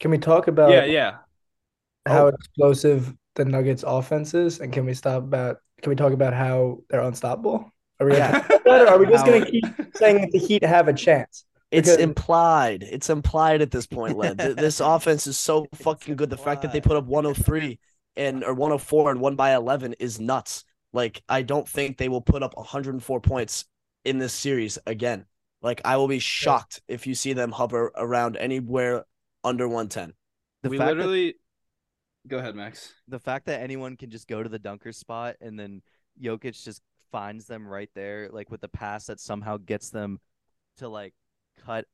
[0.00, 1.16] Can we talk about yeah, yeah.
[2.06, 2.28] how Oh.
[2.28, 5.58] explosive the Nuggets offense is, and can we stop about?
[5.82, 7.72] Can we talk about how they're unstoppable?
[8.00, 8.12] Are we?
[8.12, 8.30] Gonna Yeah.
[8.40, 9.64] talk about that, or are we just gonna keep
[9.96, 11.44] saying that the Heat have a chance?
[11.70, 12.82] It's Because- implied.
[12.84, 14.38] It's implied at this point, Led.
[14.38, 16.30] Th- This offense is so fucking good.
[16.30, 17.78] The fact that they put up 103
[18.16, 20.64] and or 104 and won by 11 is nuts.
[20.92, 23.64] Like I don't think they will put up 104 points
[24.04, 25.24] in this series again.
[25.62, 29.04] Like I will be shocked if you see them hover around anywhere
[29.44, 30.12] under 110.
[30.62, 31.34] The we fact that literally.
[32.26, 32.94] Go ahead, Max.
[33.06, 35.82] the fact that anyone can just go to the dunker spot and then
[36.20, 36.80] Jokic just
[37.12, 40.18] finds them right there, like with the pass that somehow gets them
[40.78, 41.12] to like
[41.64, 41.84] cut.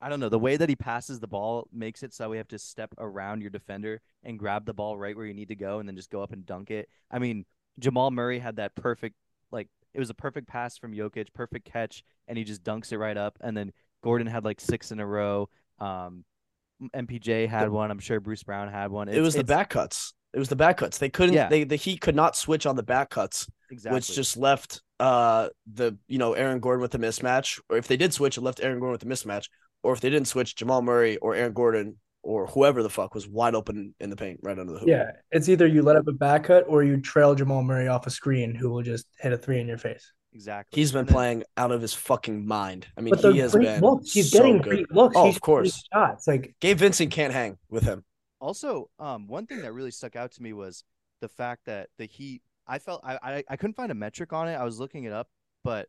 [0.00, 0.28] I don't know.
[0.28, 3.40] The way that he passes the ball makes it so we have to step around
[3.40, 6.10] your defender and grab the ball right where you need to go and then just
[6.10, 6.88] go up and dunk it.
[7.10, 7.44] I mean,
[7.78, 9.16] Jamal Murray had that perfect,
[9.50, 12.98] like, it was a perfect pass from Jokic, perfect catch, and he just dunks it
[12.98, 13.38] right up.
[13.40, 13.72] And then
[14.04, 15.48] Gordon had like six in a row.
[15.78, 16.24] Um,
[16.94, 17.90] MPJ had one.
[17.90, 19.08] I'm sure Bruce Brown had one.
[19.08, 20.12] it was the it's- back cuts.
[20.34, 20.98] It was the back cuts.
[20.98, 21.48] They couldn't Yeah.
[21.48, 23.96] they the Heat could not switch on the back cuts, Exactly.
[23.96, 27.58] which just left uh the you know Aaron Gordon with a mismatch.
[27.70, 29.48] Or if they did switch, it left Aaron Gordon with a mismatch.
[29.82, 33.26] Or if they didn't switch, Jamal Murray or Aaron Gordon or whoever the fuck was
[33.28, 34.88] wide open in the paint right under the hoop.
[34.88, 38.06] Yeah, it's either you let up a back cut or you trail Jamal Murray off
[38.06, 40.12] a screen, who will just hit a three in your face.
[40.36, 40.78] Exactly.
[40.78, 42.86] He's been then- playing out of his fucking mind.
[42.96, 44.64] I mean, he has great been looks, he's so getting good.
[44.68, 45.16] great looks.
[45.16, 45.82] Oh, he's of course.
[45.90, 46.28] shots.
[46.28, 48.04] Like Gabe Vincent can't hang with him.
[48.38, 50.84] Also, um, one thing that really stuck out to me was
[51.22, 52.42] the fact that the Heat.
[52.66, 54.54] I felt I, I I couldn't find a metric on it.
[54.56, 55.28] I was looking it up,
[55.64, 55.88] but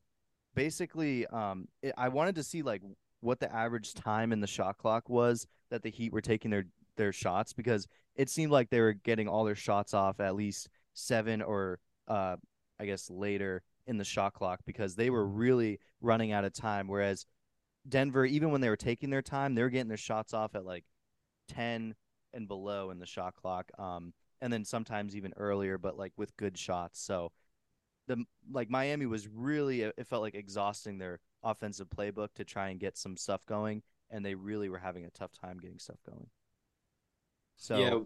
[0.56, 2.82] basically, um, it, I wanted to see like
[3.20, 6.66] what the average time in the shot clock was that the Heat were taking their
[6.96, 10.70] their shots because it seemed like they were getting all their shots off at least
[10.94, 12.38] seven or uh,
[12.80, 16.88] I guess later in the shot clock because they were really running out of time.
[16.88, 17.26] Whereas
[17.88, 20.66] Denver, even when they were taking their time, they were getting their shots off at
[20.66, 20.84] like
[21.50, 21.96] 10
[22.34, 23.72] and below in the shot clock.
[23.80, 27.02] Um, and then sometimes even earlier, but like with good shots.
[27.02, 27.32] So
[28.08, 32.80] the like Miami was really it felt like exhausting their offensive playbook to try and
[32.80, 36.28] get some stuff going, and they really were having a tough time getting stuff going.
[37.58, 38.00] So yeah,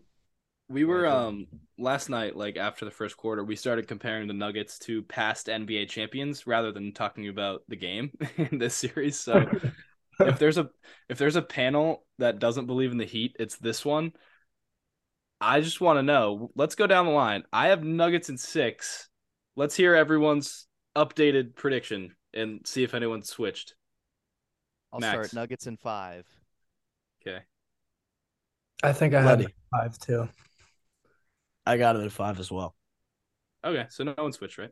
[0.72, 4.80] we were um last night, like after the first quarter, we started comparing the Nuggets
[4.80, 9.20] to past NBA champions rather than talking about the game in this series.
[9.20, 9.46] So
[10.20, 10.70] if there's a
[11.10, 14.14] if there's a panel that doesn't believe in the Heat, it's this one.
[15.40, 16.52] I just want to know.
[16.56, 17.44] Let's go down the line.
[17.52, 19.10] I have Nuggets in six.
[19.56, 23.74] Let's hear everyone's updated prediction and see if anyone switched.
[24.94, 25.30] I'll Max.
[25.30, 26.26] start Nuggets in five.
[27.22, 27.40] Okay.
[28.84, 29.54] I think I had Leddy.
[29.72, 30.30] five too.
[31.66, 32.76] I got him at five as well.
[33.64, 34.72] Okay, so no one switched, right?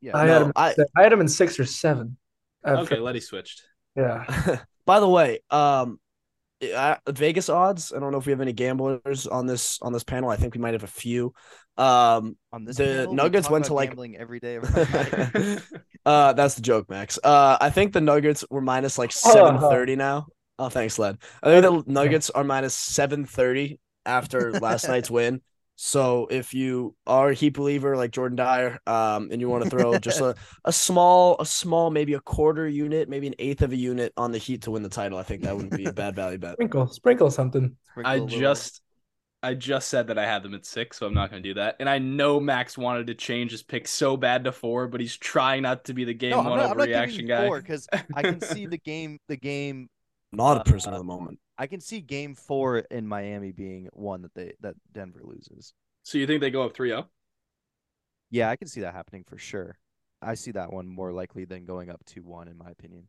[0.00, 0.52] Yeah, I No, had him.
[0.56, 2.16] I- I had him in six or seven.
[2.64, 3.62] I've Okay, heard- Leddy switched.
[3.96, 4.58] yeah.
[4.86, 6.00] By the way, um,
[6.62, 7.92] I, Vegas odds.
[7.94, 10.28] I don't know if we have any gamblers on this on this panel.
[10.30, 11.32] I think we might have a few.
[11.78, 14.56] Um, on this the panel, we Nuggets talk went about to, like- gambling every day
[14.56, 14.64] of
[16.06, 17.18] uh, that's the joke, Max.
[17.22, 20.26] Uh, I think the Nuggets were minus like Oh, seven thirty now.
[20.58, 21.18] Oh, thanks, Led.
[21.42, 25.40] I think the Nuggets are minus seven thirty after last night's win.
[25.82, 29.70] So if you are a Heat believer like Jordan Dyer, um, and you want to
[29.70, 30.34] throw just a,
[30.66, 34.30] a small, a small, maybe a quarter unit, maybe an eighth of a unit on
[34.30, 36.56] the Heat to win the title, I think that wouldn't be a bad value bet.
[36.56, 37.74] Sprinkle, sprinkle something.
[37.92, 38.82] Sprinkle I a little- just
[39.42, 41.54] I just said that I had them at six, so I'm not going to do
[41.54, 41.76] that.
[41.80, 45.16] And I know Max wanted to change his pick so bad to four, but he's
[45.16, 47.48] trying not to be the game no, I'm one not, I'm not overreaction guy.
[47.48, 49.18] because I can see the game.
[49.28, 49.88] The game.
[50.30, 51.38] Not a person of the moment.
[51.60, 55.74] I can see game four in Miami being one that they that Denver loses.
[56.02, 56.82] So you think they go up oh?
[56.82, 57.06] 3-0?
[58.30, 59.78] Yeah, I can see that happening for sure.
[60.22, 63.08] I see that one more likely than going up two one in my opinion.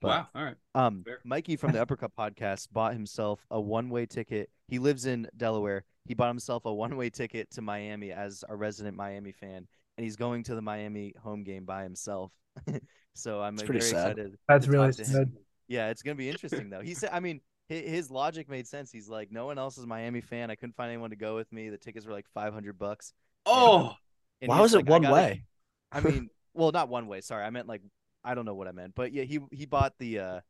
[0.00, 0.26] But Wow.
[0.34, 0.56] All right.
[0.74, 1.20] Um, Fair.
[1.24, 4.50] Mikey from the Uppercut podcast bought himself a one-way ticket.
[4.66, 5.84] He lives in Delaware.
[6.06, 10.16] He bought himself a one-way ticket to Miami as a resident Miami fan, and he's
[10.16, 12.32] going to the Miami home game by himself.
[13.14, 14.10] so I'm It's very pretty sad.
[14.18, 14.38] excited.
[14.48, 15.12] That's really talk to him.
[15.12, 15.32] sad.
[15.68, 16.80] Yeah, it's gonna be interesting though.
[16.82, 18.90] He said, I mean, hi- his logic made sense.
[18.92, 20.50] He's like, no one else is a Miami fan.
[20.50, 21.68] I couldn't find anyone to go with me.
[21.68, 23.12] The tickets were like 500 bucks.
[23.44, 23.94] Oh,
[24.40, 25.44] And Why was it like, I one gotta- way?
[25.92, 27.20] I mean, well, not one way.
[27.20, 27.82] Sorry, I meant like
[28.24, 30.18] I don't know what I meant, but yeah, he he bought the.
[30.18, 30.40] uh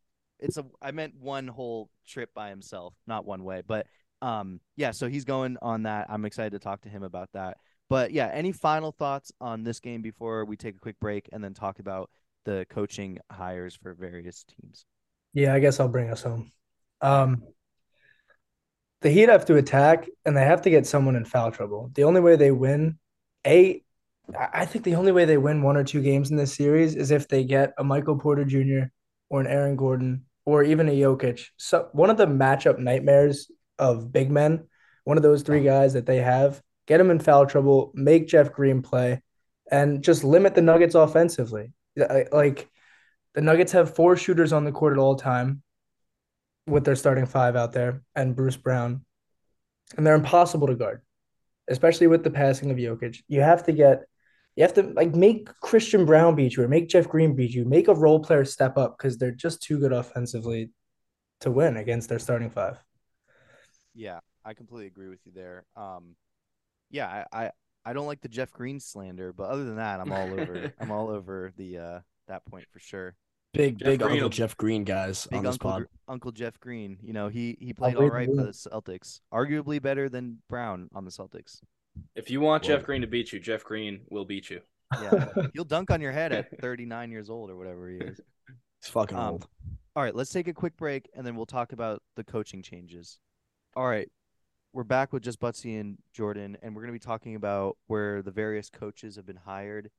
[0.41, 3.63] It's a I meant one whole trip by himself, not one way.
[3.67, 3.87] But
[4.23, 6.07] um, yeah, so he's going on that.
[6.09, 7.59] I'm excited to talk to him about that.
[7.91, 11.45] But yeah, any final thoughts on this game before we take a quick break and
[11.45, 12.09] then talk about
[12.47, 14.87] the coaching hires for various teams?
[15.35, 16.51] Yeah, I guess I'll bring us home.
[17.01, 17.43] Um,
[19.03, 21.91] the Heat have to attack and they have to get someone in foul trouble.
[21.95, 22.99] The only way they win,
[23.47, 23.83] a,
[24.53, 27.11] I think the only way they win one or two games in this series is
[27.11, 28.89] if they get a Michael Porter Jr.
[29.29, 31.47] or an Aaron Gordon or even a Jokic.
[31.57, 34.67] So one of the matchup nightmares of big men,
[35.05, 38.53] one of those three guys that they have, get them in foul trouble, make Jeff
[38.53, 39.21] Green play,
[39.71, 41.73] and just limit the Nuggets offensively.
[42.33, 42.69] Like
[43.35, 45.63] the Nuggets have four shooters on the court at all time
[46.67, 49.05] with their starting five out there and Bruce Brown,
[49.97, 51.03] and they're impossible to guard,
[51.69, 53.19] especially with the passing of Jokic.
[53.29, 54.05] You have to get,
[54.57, 57.65] you have to like make Christian Braun beat you or make Jeff Green beat you,
[57.65, 60.71] make a role player step up because they're just too good offensively
[61.41, 62.79] to win against their starting five.
[63.95, 65.65] Yeah, I completely agree with you there.
[65.77, 66.17] Um,
[66.91, 67.51] yeah, I, I,
[67.85, 70.73] I don't like the Jeff Green slander, but other than that, I'm all over.
[70.81, 73.15] I'm all over the uh that point for sure.
[73.57, 75.87] Big, Jeff big Green Uncle Jeff Green guys Big on this Uncle pod.
[76.09, 76.99] Uncle Jeff Green.
[77.03, 78.51] You know, he he played read all the right for the.
[78.51, 79.21] Celtics.
[79.33, 81.61] Arguably better than Brown on the Celtics.
[82.15, 82.77] If you want Whoa.
[82.77, 84.61] Jeff Green to beat you, Jeff Green will beat you.
[85.01, 88.21] Yeah, he'll dunk on your head at 39 years old or whatever he is.
[88.83, 89.49] He's fucking Um, old.
[89.97, 93.19] All right, let's take a quick break and then we'll talk about the coaching changes.
[93.75, 94.09] All right,
[94.75, 98.21] we're back with just Buttsie and Jordan, and we're going to be talking about where
[98.21, 99.91] the various coaches have been hired,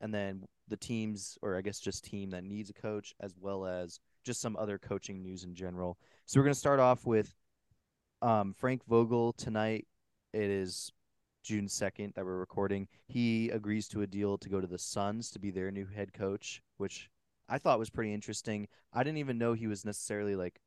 [0.00, 3.66] and then the teams, or I guess just team that needs a coach, as well
[3.66, 5.98] as just some other coaching news in general.
[6.26, 7.34] So we're going to start off with
[8.22, 9.86] um, Frank Vogel tonight.
[10.32, 10.90] It is
[11.44, 12.88] June 2nd that we're recording.
[13.06, 16.12] He agrees to a deal to go to the Suns to be their new head
[16.12, 17.08] coach, which
[17.48, 18.66] I thought was pretty interesting.
[18.92, 20.60] I didn't even know he was necessarily like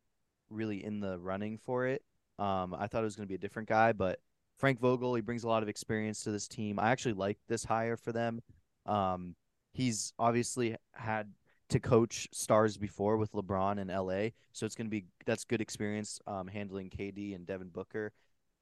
[0.49, 2.01] really in the running for it.
[2.37, 4.19] Um, I thought it was going to be a different guy, but
[4.57, 6.79] Frank Vogel, he brings a lot of experience to this team.
[6.79, 8.41] I actually like this hire for them.
[8.85, 9.35] Um,
[9.73, 11.31] he's obviously had
[11.69, 15.61] to coach stars before with LeBron in LA, so it's going to be that's good
[15.61, 18.11] experience um, handling KD and Devin Booker.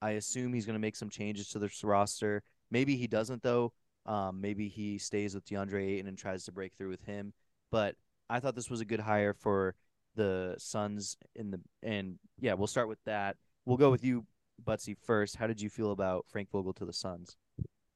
[0.00, 2.42] I assume he's going to make some changes to this roster.
[2.70, 3.72] Maybe he doesn't though.
[4.06, 7.32] Um, maybe he stays with DeAndre Ayton and tries to break through with him.
[7.70, 7.94] But
[8.30, 9.74] I thought this was a good hire for
[10.14, 13.36] the Suns in the and yeah, we'll start with that.
[13.66, 14.24] We'll go with you,
[14.64, 15.36] Buttsie, first.
[15.36, 17.36] How did you feel about Frank Vogel to the Suns?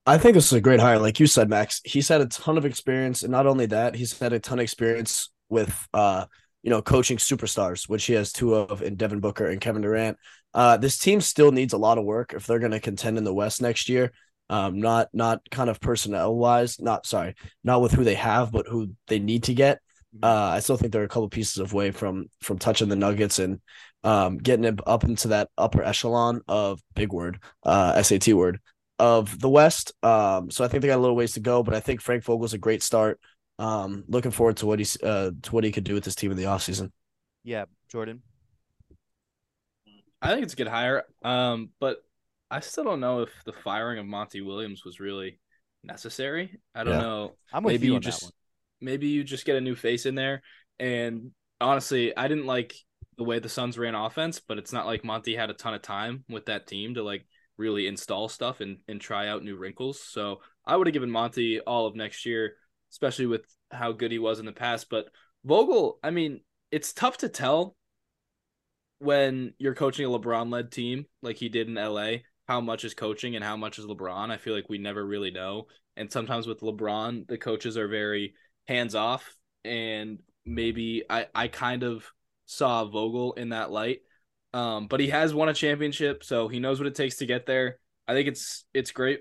[0.04, 0.98] I think this is a great hire.
[0.98, 4.18] Like you said, Max, he's had a ton of experience, and not only that, he's
[4.18, 6.26] had a ton of experience with uh,
[6.62, 10.16] you know, coaching superstars, which he has two of in Devin Booker and Kevin Durant.
[10.54, 13.24] Uh, this team still needs a lot of work if they're going to contend in
[13.24, 14.12] the West next year.
[14.50, 17.34] Um, not not kind of personnel wise, not sorry,
[17.64, 19.80] not with who they have, but who they need to get.
[20.22, 23.60] Uh, I still think they're a couple pieces away from from touching the Nuggets and
[24.04, 28.60] um, getting it up into that upper echelon of big word, uh, SAT word
[29.02, 29.92] of the West.
[30.04, 32.24] Um, so I think they got a little ways to go, but I think Frank
[32.24, 33.20] Vogel's a great start.
[33.58, 36.30] Um, looking forward to what he's uh to what he could do with this team
[36.32, 36.92] in the offseason.
[37.44, 38.22] Yeah, Jordan.
[40.20, 41.04] I think it's a good hire.
[41.22, 41.98] Um, but
[42.50, 45.40] I still don't know if the firing of Monty Williams was really
[45.82, 46.60] necessary.
[46.74, 46.98] I don't Yeah.
[46.98, 47.36] know.
[47.52, 48.32] I'm with maybe you you on just that one.
[48.80, 50.42] maybe you just get a new face in there.
[50.78, 52.74] And honestly, I didn't like
[53.16, 55.82] the way the Suns ran offense, but it's not like Monty had a ton of
[55.82, 57.26] time with that team to like
[57.62, 60.02] really install stuff and, and try out new wrinkles.
[60.02, 62.54] So I would have given Monty all of next year,
[62.90, 64.90] especially with how good he was in the past.
[64.90, 65.06] But
[65.44, 66.40] Vogel, I mean,
[66.72, 67.76] it's tough to tell
[68.98, 72.16] when you're coaching a LeBron led team like he did in LA,
[72.48, 74.30] how much is coaching and how much is LeBron.
[74.30, 75.66] I feel like we never really know.
[75.96, 78.34] And sometimes with LeBron, the coaches are very
[78.66, 79.36] hands off.
[79.64, 82.10] And maybe I, I kind of
[82.46, 84.00] saw Vogel in that light.
[84.54, 87.46] Um, but he has won a championship, so he knows what it takes to get
[87.46, 87.78] there.
[88.06, 89.20] I think it's it's great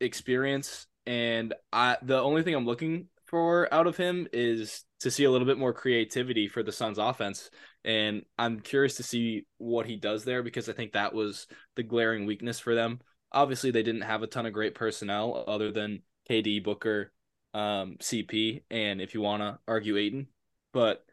[0.00, 0.86] experience.
[1.06, 5.30] And I the only thing I'm looking for out of him is to see a
[5.30, 7.50] little bit more creativity for the Suns offense.
[7.84, 11.82] And I'm curious to see what he does there because I think that was the
[11.82, 13.00] glaring weakness for them.
[13.32, 17.12] Obviously, they didn't have a ton of great personnel other than KD, Booker,
[17.54, 20.28] um, CP, and if you want to argue Ayton,
[20.72, 21.04] but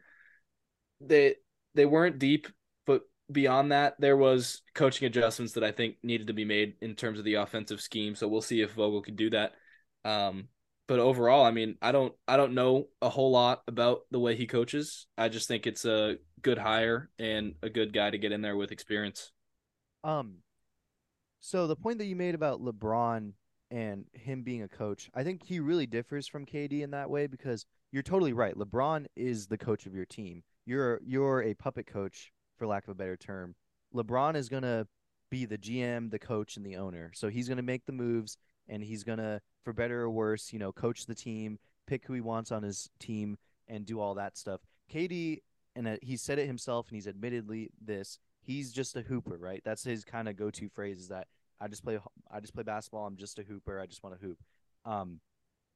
[1.00, 1.36] they
[1.74, 2.48] they weren't deep.
[3.30, 7.18] Beyond that, there was coaching adjustments that I think needed to be made in terms
[7.18, 8.14] of the offensive scheme.
[8.14, 9.52] So we'll see if Vogel can do that.
[10.04, 10.48] Um,
[10.88, 14.34] but overall, I mean, I don't I don't know a whole lot about the way
[14.34, 15.06] he coaches.
[15.16, 18.56] I just think it's a good hire and a good guy to get in there
[18.56, 19.30] with experience.
[20.02, 20.38] Um,
[21.38, 23.32] so the point that you made about LeBron
[23.70, 27.28] and him being a coach, I think he really differs from KD in that way
[27.28, 28.56] because you're totally right.
[28.56, 30.42] LeBron is the coach of your team.
[30.66, 33.54] You're you're a puppet coach, for lack of a better term.
[33.94, 34.86] LeBron is gonna
[35.30, 37.10] be the GM, the coach, and the owner.
[37.14, 38.36] So he's gonna make the moves,
[38.68, 42.20] and he's gonna, for better or worse, you know, coach the team, pick who he
[42.20, 44.60] wants on his team, and do all that stuff.
[44.92, 45.38] KD,
[45.74, 49.62] and uh, he said it himself, and he's admittedly this, he's just a hooper, right?
[49.64, 51.28] That's his kind of go-to phrase is that
[51.60, 51.98] I just play
[52.30, 53.06] I just play basketball.
[53.06, 53.80] I'm just a hooper.
[53.80, 54.38] I just want to hoop.
[54.84, 55.20] Um,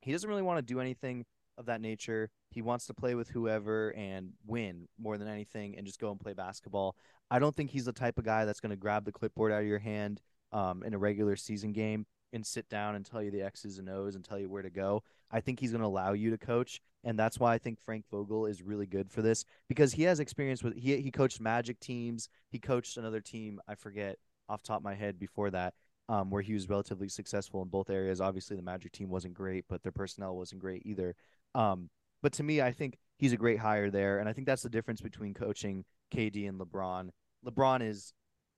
[0.00, 1.24] he doesn't really want to do anything
[1.58, 2.30] of that nature.
[2.50, 6.20] He wants to play with whoever and win more than anything and just go and
[6.20, 6.96] play basketball.
[7.30, 9.62] I don't think he's the type of guy that's going to grab the clipboard out
[9.62, 10.20] of your hand
[10.52, 13.88] um, in a regular season game and sit down and tell you the X's and
[13.88, 15.02] O's and tell you where to go.
[15.30, 18.04] I think he's going to allow you to coach, and that's why I think Frank
[18.10, 21.80] Vogel is really good for this because he has experience with he he coached Magic
[21.80, 25.74] teams, he coached another team I forget off top of my head before that,
[26.08, 28.20] um, where he was relatively successful in both areas.
[28.20, 31.14] Obviously, the Magic team wasn't great, but their personnel wasn't great either.
[31.54, 31.90] Um,
[32.22, 34.70] but to me, I think he's a great hire there, and I think that's the
[34.70, 35.84] difference between coaching
[36.14, 37.10] KD and LeBron.
[37.46, 38.12] LeBron is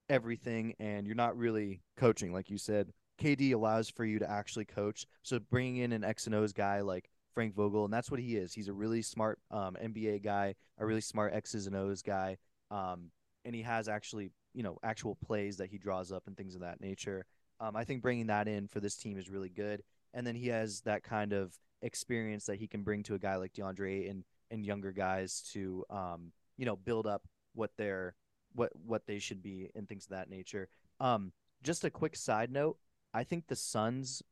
[0.08, 2.92] everything, and you're not really coaching, like you said.
[3.20, 5.06] KD allows for you to actually coach.
[5.22, 8.36] So bringing in an X and O's guy like Frank Vogel, and that's what he
[8.36, 8.52] is.
[8.52, 12.38] He's a really smart um, NBA guy, a really smart X's and O's guy,
[12.70, 13.10] um,
[13.44, 16.62] and he has actually you know actual plays that he draws up and things of
[16.62, 17.26] that nature.
[17.60, 19.82] Um, I think bringing that in for this team is really good,
[20.14, 23.36] and then he has that kind of experience that he can bring to a guy
[23.36, 27.22] like DeAndre and and younger guys to um, you know build up
[27.54, 28.14] what they're
[28.54, 30.68] what what they should be and things of that nature.
[31.00, 31.32] Um,
[31.62, 32.78] just a quick side note
[33.16, 34.22] I think the Suns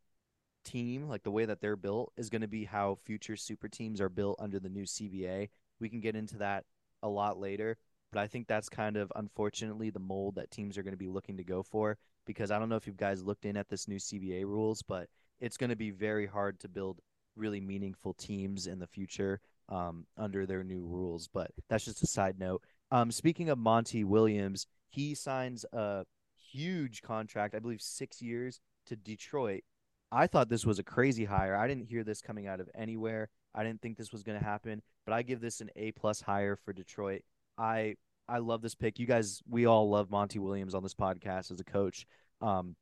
[0.62, 3.98] team, like the way that they're built, is going to be how future super teams
[3.98, 5.48] are built under the new CBA.
[5.80, 6.64] We can get into that
[7.02, 7.78] a lot later,
[8.12, 11.08] but I think that's kind of unfortunately the mold that teams are going to be
[11.08, 11.96] looking to go for
[12.26, 15.08] because I don't know if you guys looked in at this new CBA rules, but
[15.40, 17.00] it's going to be very hard to build
[17.36, 21.28] really meaningful teams in the future um, under their new rules.
[21.32, 22.62] But that's just a side note.
[22.90, 26.04] Um, speaking of Monty Williams, he signs a
[26.52, 29.64] huge contract, I believe six years, to Detroit.
[30.12, 31.56] I thought this was a crazy hire.
[31.56, 33.28] I didn't hear this coming out of anywhere.
[33.54, 36.20] I didn't think this was going to happen, but I give this an A plus
[36.20, 37.22] hire for Detroit.
[37.58, 37.96] I
[38.28, 38.98] I love this pick.
[38.98, 42.06] You guys, we all love Monty Williams on this podcast as a coach.
[42.40, 42.74] Um,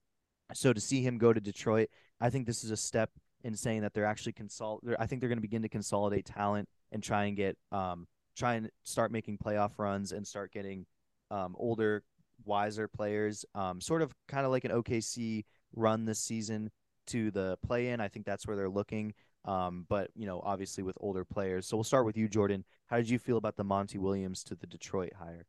[0.55, 1.88] so to see him go to Detroit,
[2.23, 3.11] I think this is a step
[3.43, 4.79] in saying that they're actually consol.
[4.99, 8.07] I think they're going to begin to consolidate talent and try and get um
[8.37, 10.87] try and start making playoff runs and start getting
[11.31, 12.05] um older,
[12.45, 13.45] wiser players.
[13.55, 15.45] Um, sort of kind of like an OKC
[15.75, 16.70] run this season
[17.09, 18.01] to the play in.
[18.01, 19.14] I think that's where they're looking.
[19.45, 21.66] Um, but you know, obviously with older players.
[21.66, 22.64] So we'll start with you, Jordan.
[22.87, 25.47] How did you feel about the Monty Williams to the Detroit hire?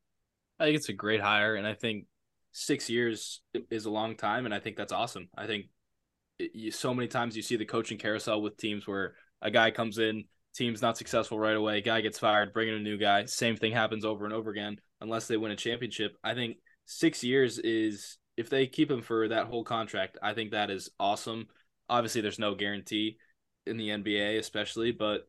[0.60, 2.06] I think it's a great hire, and I think
[2.52, 5.30] six years is a long time, and I think that's awesome.
[5.38, 5.66] I think
[6.40, 9.98] you, so many times you see the coaching carousel with teams where a guy comes
[9.98, 10.26] in,
[10.56, 13.26] team's not successful right away, guy gets fired, bring in a new guy.
[13.26, 16.16] Same thing happens over and over again unless they win a championship.
[16.24, 20.52] I think six years is if they keep him for that whole contract, I think
[20.52, 21.48] that is awesome.
[21.90, 23.18] Obviously, there's no guarantee
[23.66, 25.28] in the NBA, especially, but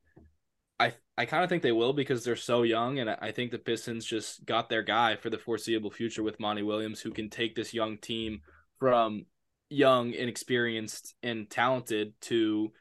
[0.79, 3.59] I I kind of think they will because they're so young, and I think the
[3.59, 7.55] Pistons just got their guy for the foreseeable future with Monty Williams, who can take
[7.55, 8.41] this young team
[8.79, 9.27] from
[9.71, 12.73] young, inexperienced, and talented to,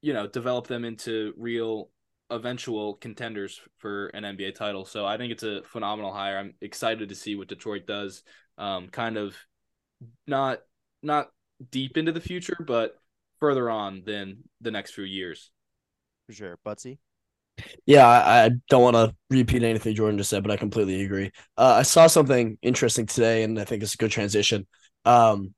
[0.00, 1.90] you know, develop them into real
[2.30, 4.84] eventual contenders for an NBA title.
[4.84, 6.38] So I think it's a phenomenal hire.
[6.38, 8.22] I'm excited to see what Detroit does.
[8.58, 9.36] Um, kind of
[10.26, 10.60] not
[11.02, 11.28] not
[11.70, 12.96] deep into the future, but
[13.38, 15.50] further on than the next few years.
[16.26, 16.98] For sure, Buttsie.
[17.86, 21.30] Yeah, I, I don't want to repeat anything Jordan just said, but I completely agree.
[21.56, 24.66] Uh, I saw something interesting today, and I think it's a good transition.
[25.04, 25.54] Um,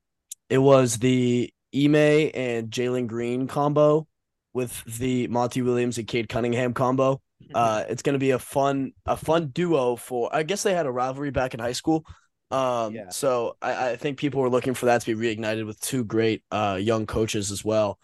[0.51, 1.95] it was the Ime
[2.35, 4.07] and Jalen Green combo
[4.55, 7.21] with the Monty Williams and Cade Cunningham combo.
[7.55, 10.35] Uh, it's going to be a fun a fun duo for.
[10.35, 12.05] I guess they had a rivalry back in high school.
[12.51, 13.11] Um, Yeah.
[13.11, 16.43] so I, I think people were looking for that to be reignited with two great
[16.51, 17.99] uh young coaches as well.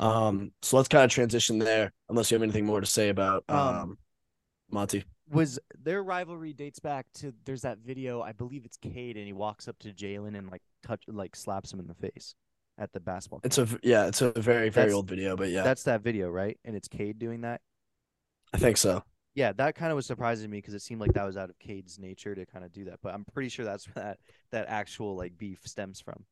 [0.00, 3.44] Um, so let's kind of transition there, unless you have anything more to say about
[3.48, 3.98] um, Um,
[4.70, 5.04] Monty.
[5.30, 9.32] Was their rivalry dates back to there's that video, I believe it's Cade, and he
[9.34, 12.34] walks up to Jalen and like touch like slaps him in the face
[12.78, 13.40] at the basketball.
[13.44, 16.28] It's a yeah, it's a very very That's- old video, but yeah, That's that video,
[16.30, 16.58] right?
[16.64, 17.60] And it's Cade doing that.
[18.52, 19.02] I think so.
[19.34, 21.50] Yeah, that kind of was surprising to me because it seemed like that was out
[21.50, 22.98] of Cade's nature to kind of do that.
[23.02, 24.18] But I'm pretty sure that's where that
[24.52, 26.24] that actual like beef stems from.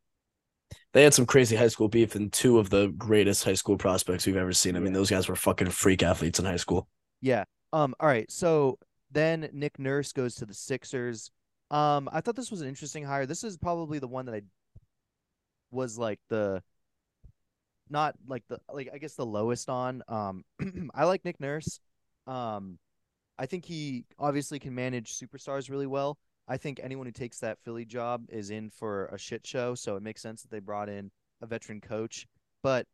[0.93, 4.27] They had some crazy high school beef and two of the greatest high school prospects
[4.27, 4.77] we've ever seen.
[4.77, 6.89] I mean, those guys were fucking freak athletes in high school.
[7.21, 7.45] Yeah.
[7.73, 7.95] Um.
[8.01, 8.31] All right.
[8.31, 8.79] So
[9.13, 11.31] then Nick Nurse goes to the Sixers.
[11.71, 12.09] Um.
[12.13, 13.27] I thought this was an interesting hire.
[13.27, 14.43] This is probably the one that I
[15.71, 16.63] was like the
[17.89, 20.03] not like the like I guess the lowest on.
[20.09, 20.45] Um.
[20.95, 21.81] I like Nick Nurse.
[22.27, 22.79] Um.
[23.39, 26.19] I think he obviously can manage superstars really well.
[26.49, 29.75] I think anyone who takes that Philly job is in for a shit show.
[29.75, 31.11] So it makes sense that they brought in
[31.43, 32.27] a veteran coach.
[32.63, 32.87] But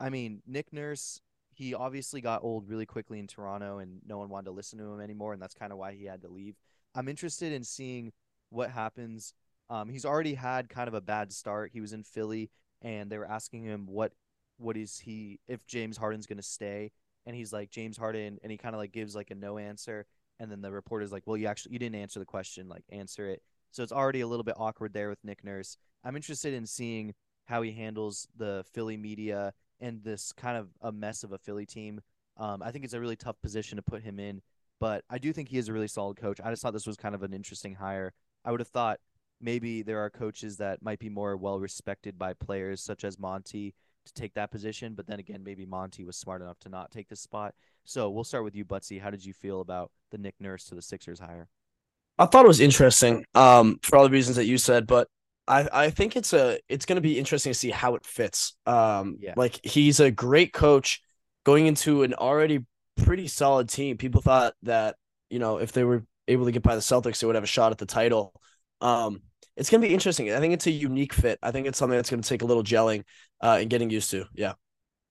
[0.00, 1.20] I mean, Nick Nurse,
[1.52, 4.84] he obviously got old really quickly in Toronto and no one wanted to listen to
[4.84, 5.32] him anymore.
[5.32, 6.56] And that's kind of why he had to leave.
[6.94, 8.12] I'm interested in seeing
[8.50, 9.34] what happens.
[9.70, 11.70] Um, he's already had kind of a bad start.
[11.72, 12.50] He was in Philly,
[12.82, 14.12] and they were asking him what
[14.58, 16.92] what is he if James Harden's going to stay,
[17.26, 20.06] and he's like James Harden, and he kind of like gives like a no answer,
[20.38, 23.28] and then the reporter's like, well, you actually you didn't answer the question, like answer
[23.28, 23.42] it.
[23.70, 25.78] So it's already a little bit awkward there with Nick Nurse.
[26.04, 27.14] I'm interested in seeing
[27.46, 31.66] how he handles the Philly media and this kind of a mess of a Philly
[31.66, 32.00] team.
[32.36, 34.42] Um, I think it's a really tough position to put him in,
[34.82, 36.40] but I do think he is a really solid coach.
[36.42, 38.12] I just thought this was kind of an interesting hire.
[38.44, 38.98] I would have thought
[39.40, 43.76] maybe there are coaches that might be more well respected by players, such as Monty,
[44.04, 44.94] to take that position.
[44.94, 47.54] But then again, maybe Monty was smart enough to not take this spot.
[47.84, 49.00] So we'll start with you, Buttsie.
[49.00, 51.48] How did you feel about the Nick Nurse to the Sixers hire?
[52.18, 55.06] I thought it was interesting, um, for all the reasons that you said, but
[55.46, 58.56] I, I think it's a it's going to be interesting to see how it fits.
[58.66, 59.34] Um, Yeah.
[59.36, 61.00] like he's a great coach
[61.44, 62.64] going into an already
[62.96, 63.96] pretty solid team.
[63.96, 64.96] People thought that
[65.30, 67.48] you know if they were able to get by the Celtics, they would have a
[67.48, 68.32] shot at the title.
[68.80, 69.22] Um,
[69.56, 70.32] it's going to be interesting.
[70.32, 71.38] I think it's a unique fit.
[71.42, 73.04] I think it's something that's going to take a little gelling
[73.40, 74.24] uh, and getting used to.
[74.34, 74.54] Yeah.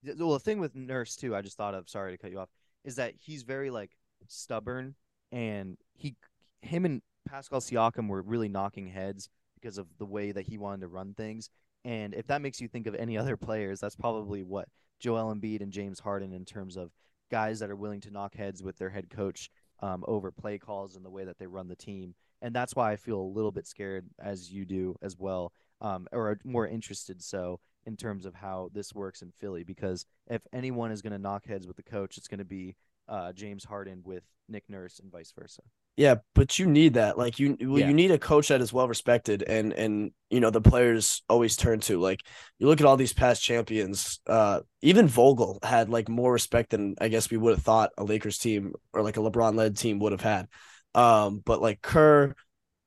[0.04, 1.88] Well, the thing with Nurse too, I just thought of.
[1.88, 2.48] Sorry to cut you off.
[2.84, 3.92] Is that he's very like
[4.26, 4.96] stubborn,
[5.30, 6.16] and he,
[6.62, 9.28] him and Pascal Siakam were really knocking heads
[9.60, 11.50] because of the way that he wanted to run things.
[11.84, 14.68] And if that makes you think of any other players, that's probably what
[14.98, 16.90] Joel Embiid and James Harden in terms of
[17.32, 20.94] guys that are willing to knock heads with their head coach um, over play calls
[20.94, 22.14] and the way that they run the team.
[22.42, 26.06] And that's why I feel a little bit scared, as you do as well, um,
[26.12, 29.64] or more interested so in terms of how this works in Philly.
[29.64, 32.76] Because if anyone is going to knock heads with the coach, it's going to be
[33.08, 35.62] uh, James Harden with Nick Nurse and vice versa.
[35.96, 37.18] Yeah, but you need that.
[37.18, 37.88] Like you, well, Yeah.
[37.88, 41.54] you need a coach that is well respected, and and you know the players always
[41.54, 42.00] turn to.
[42.00, 42.20] Like
[42.58, 44.20] you look at all these past champions.
[44.26, 48.04] Uh, even Vogel had like more respect than I guess we would have thought a
[48.04, 50.48] Lakers team or like a LeBron led team would have had.
[50.94, 52.34] Um, but like Kerr,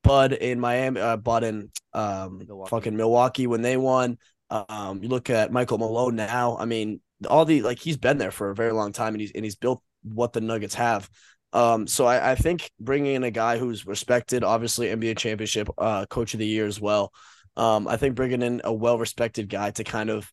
[0.02, 2.70] Bud in Miami, uh, Bud in um, Milwaukee.
[2.70, 4.18] fucking Milwaukee when they won.
[4.50, 6.56] Um, you look at Michael Malone now.
[6.58, 9.30] I mean, all the like he's been there for a very long time, and he's
[9.32, 11.08] and he's built what the Nuggets have.
[11.56, 16.04] Um, so I, I think bringing in a guy who's respected, obviously NBA championship, uh,
[16.04, 17.14] coach of the year as well.
[17.56, 20.30] Um, I think bringing in a well-respected guy to kind of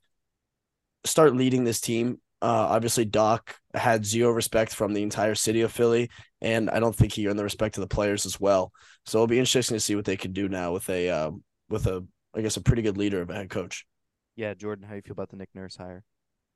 [1.06, 2.20] start leading this team.
[2.42, 6.10] Uh, obviously Doc had zero respect from the entire city of Philly,
[6.42, 8.74] and I don't think he earned the respect of the players as well.
[9.06, 11.88] So it'll be interesting to see what they can do now with a, um, with
[11.88, 12.06] a,
[12.36, 13.86] I guess, a pretty good leader of a head coach.
[14.36, 16.04] Yeah, Jordan, how you feel about the Nick Nurse hire?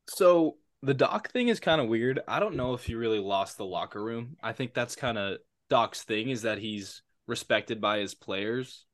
[0.10, 2.20] So the Doc thing is kind of weird.
[2.28, 4.38] I don't know if he really lost the locker room.
[4.44, 8.86] I think that's kind of Doc's thing is that he's respected by his players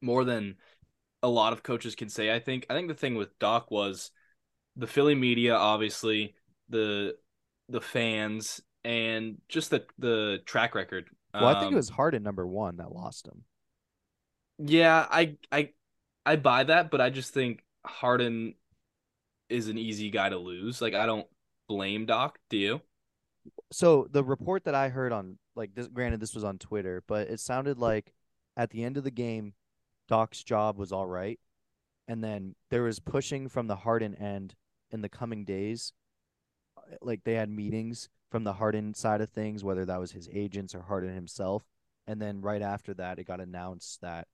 [0.00, 0.56] more than
[1.22, 2.34] a lot of coaches can say.
[2.34, 4.10] I think I think the thing with Doc was
[4.76, 6.34] the Philly media, obviously,
[6.68, 7.16] the
[7.68, 11.10] the fans, and just the the track record.
[11.38, 13.44] Well, I think Um, it was Harden number one that lost him.
[14.58, 15.72] Yeah, I I
[16.26, 18.54] I buy that, but I just think Harden
[19.50, 20.80] is an easy guy to lose.
[20.80, 21.26] Like I don't
[21.68, 22.80] blame Doc, do you?
[23.72, 27.28] So the report that I heard on like this granted this was on Twitter, but
[27.28, 28.12] it sounded like
[28.56, 29.54] at the end of the game,
[30.08, 31.38] Doc's job was all right.
[32.08, 34.54] And then there was pushing from the Harden end
[34.90, 35.92] in the coming days.
[37.00, 40.74] Like they had meetings from the Harden side of things, whether that was his agents
[40.74, 41.64] or Harden himself.
[42.06, 44.26] And then right after that, it got announced that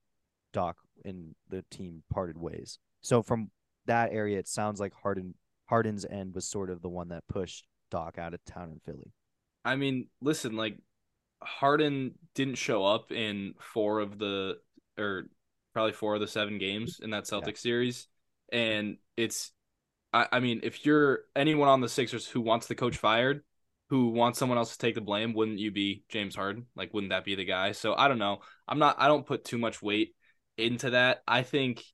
[0.53, 2.79] Doc and the team parted ways.
[3.03, 3.51] So from
[3.87, 5.35] that area, it sounds like Harden
[5.67, 9.13] Harden's end was sort of the one that pushed Doc out of town in Philly.
[9.65, 10.79] I mean, listen, like
[11.43, 14.59] Harden didn't show up in four of the
[14.99, 15.29] or
[15.73, 18.07] probably four of the seven games in that Celtics series.
[18.53, 19.53] And it's
[20.13, 23.43] I, I mean, if you're anyone on the Sixers who wants the coach fired,
[23.91, 26.67] who wants someone else to take the blame, wouldn't you be James Harden?
[26.75, 27.73] Like wouldn't that be the guy?
[27.73, 28.39] So I don't know.
[28.67, 30.15] I'm not I don't put too much weight
[30.57, 31.23] into that.
[31.27, 31.85] I think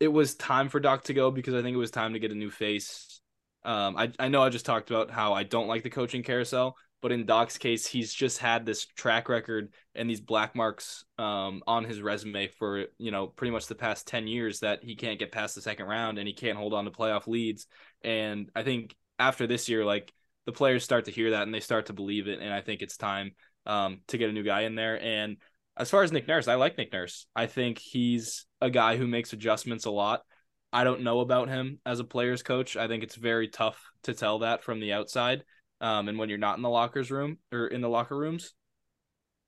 [0.00, 2.32] it was time for Doc to go because I think it was time to get
[2.32, 3.20] a new face.
[3.64, 6.76] Um, I I know I just talked about how I don't like the coaching carousel,
[7.00, 11.62] but in Doc's case, he's just had this track record and these black marks um
[11.66, 15.18] on his resume for you know pretty much the past ten years that he can't
[15.18, 17.66] get past the second round and he can't hold on to playoff leads.
[18.02, 20.12] And I think after this year, like
[20.44, 22.82] the players start to hear that and they start to believe it, and I think
[22.82, 23.32] it's time
[23.64, 25.00] um to get a new guy in there.
[25.02, 25.38] And
[25.76, 27.26] as far as Nick Nurse, I like Nick Nurse.
[27.34, 30.22] I think he's a guy who makes adjustments a lot.
[30.72, 32.76] I don't know about him as a player's coach.
[32.76, 35.44] I think it's very tough to tell that from the outside.
[35.80, 38.54] Um, and when you're not in the lockers room or in the locker rooms.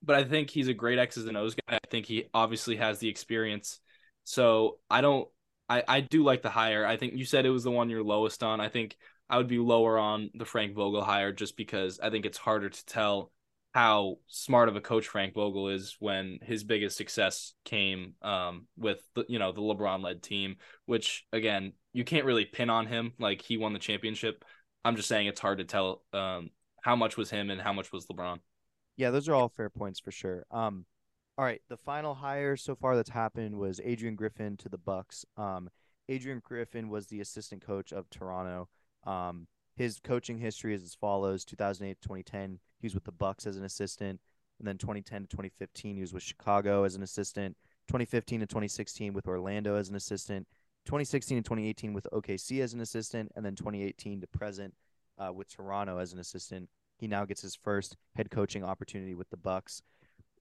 [0.03, 1.77] But I think he's a great X's and O's guy.
[1.77, 3.81] I think he obviously has the experience.
[4.25, 5.29] So I don't
[5.69, 6.87] I, I do like the hire.
[6.87, 8.61] I think you said it was the one you're lowest on.
[8.61, 8.97] I think
[9.29, 12.69] I would be lower on the Frank Vogel hire just because I think it's harder
[12.71, 13.33] to tell
[13.77, 19.01] how smart of a coach Frank Vogel is when his biggest success came um, with
[19.15, 20.57] the you know the LeBron led team,
[20.87, 24.47] which again you can't really pin on him like he won the championship.
[24.83, 26.49] I'm just saying it's hard to tell um,
[26.81, 28.39] how much was him and how much was LeBron.
[28.97, 30.47] Yeah, those are all fair points for sure.
[30.51, 30.87] Um,
[31.37, 35.27] all right, the final hire so far that's happened was Adrian Griffin to the Bucks.
[35.37, 35.69] Um,
[36.09, 38.71] Adrian Griffin was the assistant coach of Toronto.
[39.05, 43.47] Um, his coaching history is as follows: 2008 to 2010, he was with the Bucks
[43.47, 44.21] as an assistant,
[44.59, 47.57] and then 2010 to 2015, he was with Chicago as an assistant.
[47.89, 50.47] 2015 to 2016 with Orlando as an assistant.
[50.87, 54.75] 2016 and 2018 with OKC as an assistant, and then 2018 to present
[55.19, 56.69] uh, with Toronto as an assistant.
[56.99, 59.83] He now gets his first head coaching opportunity with the Bucks.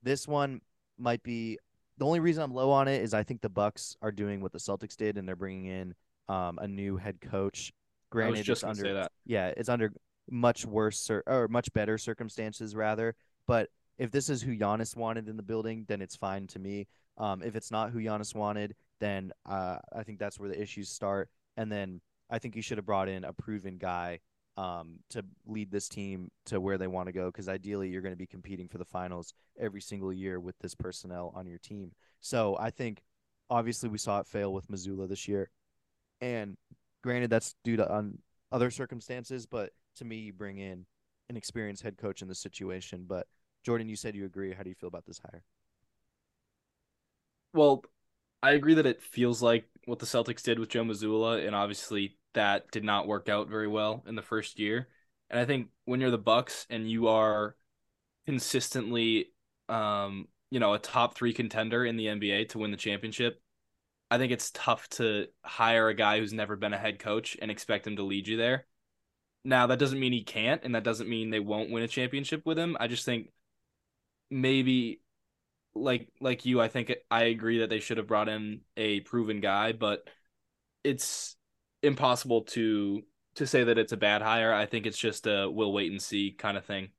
[0.03, 0.61] This one
[0.97, 1.57] might be
[1.97, 4.51] the only reason I'm low on it is I think the Bucks are doing what
[4.51, 5.95] the Celtics did, and they're bringing in
[6.27, 7.73] um, a new head coach.
[8.11, 9.11] Granted, I was just under say that.
[9.25, 9.91] yeah, it's under
[10.29, 13.15] much worse or much better circumstances rather.
[13.47, 16.87] But if this is who Giannis wanted in the building, then it's fine to me.
[17.17, 20.89] Um, if it's not who Giannis wanted, then uh, I think that's where the issues
[20.89, 21.29] start.
[21.57, 24.19] And then I think you should have brought in a proven guy
[24.57, 27.27] um, to lead this team to where they want to go.
[27.27, 30.75] Because ideally, you're going to be competing for the finals every single year with this
[30.75, 31.91] personnel on your team.
[32.19, 33.01] So I think
[33.49, 35.49] obviously we saw it fail with Mazzulla this year,
[36.19, 36.57] and
[37.03, 38.11] granted that's due to
[38.51, 39.45] other circumstances.
[39.45, 40.85] But to me, you bring in
[41.29, 43.05] an experienced head coach in this situation.
[43.07, 43.27] But
[43.63, 44.53] Jordan, you said you agree.
[44.53, 45.43] How do you feel about this hire?
[47.53, 47.83] Well,
[48.43, 52.17] I agree that it feels like what the Celtics did with Joe Mazzulla, and obviously
[52.33, 54.89] that did not work out very well in the first year.
[55.29, 57.55] And I think when you're the Bucks and you are
[58.25, 59.31] consistently,
[59.69, 63.41] um, you know, a top three contender in the NBA to win the championship,
[64.11, 67.49] I think it's tough to hire a guy who's never been a head coach and
[67.49, 68.67] expect him to lead you there.
[69.45, 72.45] Now that doesn't mean he can't, and that doesn't mean they won't win a championship
[72.45, 72.75] with him.
[72.79, 73.29] I just think
[74.29, 75.01] maybe
[75.75, 79.41] like like you, I think I agree that they should have brought in a proven
[79.41, 80.09] guy, but
[80.83, 81.35] it's
[81.83, 83.03] impossible to
[83.35, 84.53] to say that it's a bad hire.
[84.53, 86.89] I think it's just a we'll wait and see kind of thing.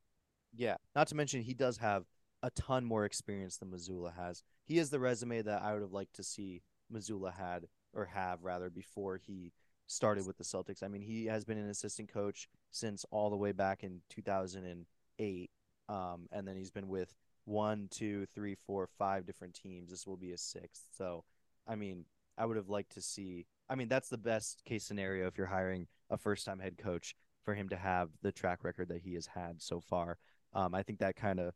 [0.54, 0.76] Yeah.
[0.94, 2.04] Not to mention he does have
[2.42, 4.42] a ton more experience than Mazzulla has.
[4.64, 8.42] He has the resume that I would have liked to see Mazzulla had or have
[8.42, 9.52] rather before he
[9.86, 10.82] started with the Celtics.
[10.82, 15.50] I mean, he has been an assistant coach since all the way back in 2008,
[15.88, 17.14] um, and then he's been with
[17.44, 19.90] one, two, three, four, five different teams.
[19.90, 20.82] This will be a sixth.
[20.96, 21.24] So,
[21.66, 22.04] I mean,
[22.36, 23.46] I would have liked to see.
[23.68, 27.14] I mean, that's the best case scenario if you're hiring a first-time head coach
[27.44, 30.18] for him to have the track record that he has had so far.
[30.52, 31.54] Um, I think that kind of,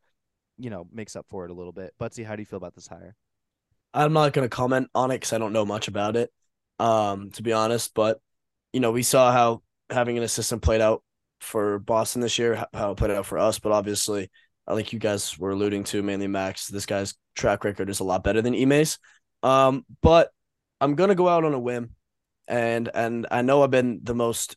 [0.57, 1.95] you know, makes up for it a little bit.
[2.01, 3.17] Buttsie, how do you feel about this hire?
[3.93, 6.33] I'm not going to comment on it because I don't know much about it,
[6.81, 7.95] um, to be honest.
[7.95, 8.21] But
[8.73, 11.03] you know, we saw how having an assistant played out
[11.41, 13.59] for Boston this year, how it played out for us.
[13.59, 14.31] But obviously,
[14.67, 16.69] I think you guys were alluding to mainly Max.
[16.69, 18.99] This guy's track record is a lot better than Ime's.
[19.43, 20.31] Um, but
[20.81, 21.91] I'm gonna go out on a whim,
[22.49, 24.57] and and I know I've been the most,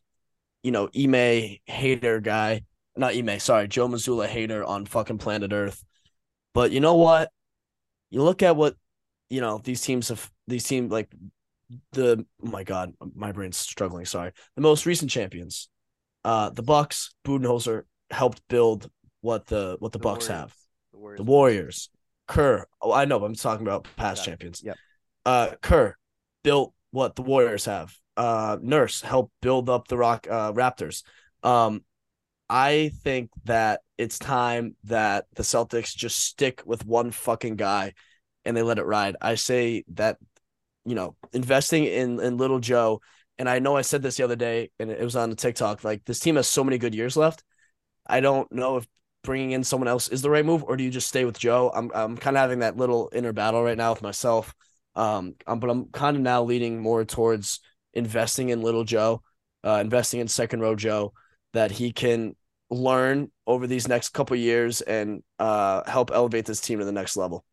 [0.63, 2.63] you know, Ime hater guy.
[2.95, 5.83] Not Ime, sorry, Joe Mazzulla hater on fucking planet Earth.
[6.53, 7.31] But you know what?
[8.11, 8.75] You look at what
[9.29, 10.29] you know these teams have.
[10.45, 11.09] These teams like
[11.91, 14.05] the oh my god, my brain's struggling.
[14.05, 15.69] Sorry, the most recent champions,
[16.23, 17.13] uh, the Bucks.
[17.25, 18.89] Budenholzer helped build
[19.21, 20.41] what the what the, Bucks Warriors.
[20.41, 20.55] have.
[20.91, 21.17] The Warriors.
[21.17, 21.89] The Warriors,
[22.27, 22.65] Kerr.
[22.81, 23.19] Oh, I know.
[23.19, 24.29] But I'm talking about past it.
[24.29, 24.61] champions.
[24.63, 24.77] Yep.
[25.25, 25.95] Uh, Kerr
[26.43, 27.95] built what the Warriors have.
[28.15, 31.03] Uh, Nurse helped build up the Rock uh, Raptors.
[31.41, 31.83] Um,
[32.49, 37.93] I think that it's time that the Celtics just stick with one fucking guy
[38.45, 39.15] and they let it ride.
[39.21, 40.17] I say that,
[40.85, 43.01] you know, investing in in Little Joe,
[43.37, 45.83] and I know I said this the other day, and it was on the TikTok.
[45.83, 47.43] Like this team has so many good years left.
[48.07, 48.87] I don't know if
[49.23, 51.71] bringing in someone else is the right move, or do you just stay with Joe?
[51.73, 54.53] I'm I'm kind of having that little inner battle right now with myself.
[54.95, 57.59] Um, um but I'm kind of now leaning more towards
[57.93, 59.23] investing in Little Joe,
[59.63, 61.13] uh, investing in second row Joe,
[61.53, 62.35] that he can
[62.69, 67.15] learn over these next couple years and uh help elevate this team to the next
[67.15, 67.45] level.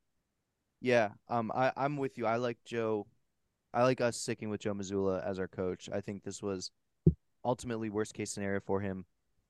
[0.81, 2.27] Yeah, um, I I'm with you.
[2.27, 3.07] I like Joe.
[3.73, 5.89] I like us sticking with Joe Mazzulla as our coach.
[5.93, 6.71] I think this was
[7.45, 9.05] ultimately worst case scenario for him.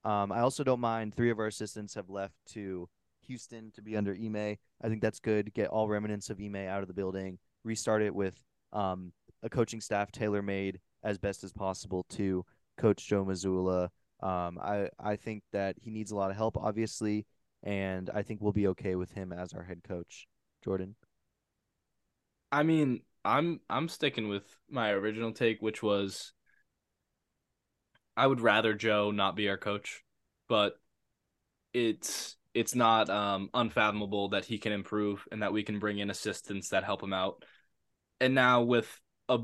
[0.04, 1.14] Um, I also don't mind.
[1.14, 2.88] Three of our assistants have left to
[3.26, 4.56] Houston to be under Ime.
[4.82, 5.52] I think that's good.
[5.54, 7.38] Get all remnants of Ime out of the building.
[7.64, 8.36] Restart it with
[8.72, 9.12] um,
[9.42, 12.44] a coaching staff tailor made as best as possible to
[12.76, 13.88] coach Joe Mazzulla.
[14.22, 17.26] Um, I I think that he needs a lot of help, obviously,
[17.62, 20.26] and I think we'll be okay with him as our head coach.
[20.62, 20.96] Jordan.
[22.52, 26.32] I mean, I'm I'm sticking with my original take, which was
[28.16, 30.02] I would rather Joe not be our coach,
[30.48, 30.74] but
[31.72, 36.10] it's it's not um, unfathomable that he can improve and that we can bring in
[36.10, 37.44] assistants that help him out.
[38.20, 38.88] And now with
[39.28, 39.38] a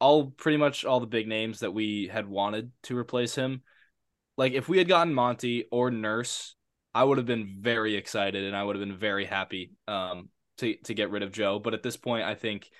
[0.00, 3.62] all pretty much all the big names that we had wanted to replace him,
[4.36, 6.54] like if we had gotten Monty or Nurse,
[6.94, 10.28] I would have been very excited and I would have been very happy um,
[10.58, 11.58] to to get rid of Joe.
[11.58, 12.70] But at this point, I think,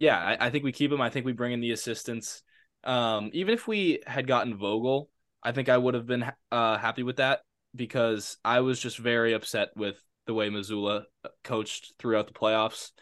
[0.00, 1.00] yeah, I, I think we keep him.
[1.00, 2.42] I think we bring in the assistants.
[2.84, 5.10] Um, even if we had gotten Vogel,
[5.42, 7.40] I think I would have been uh, happy with that
[7.74, 12.92] because I was just very upset with the way Mazzulla uh, coached throughout the playoffs.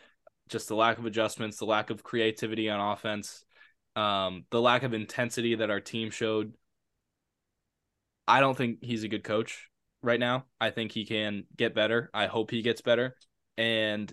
[0.49, 3.44] Just the lack of adjustments, the lack of creativity on offense,
[3.94, 6.55] um, the lack of intensity that our team showed.
[8.28, 9.68] I don't think he's a good coach
[10.03, 10.47] right now.
[10.61, 12.11] I think he can get better.
[12.14, 13.16] I hope he gets better.
[13.59, 14.12] And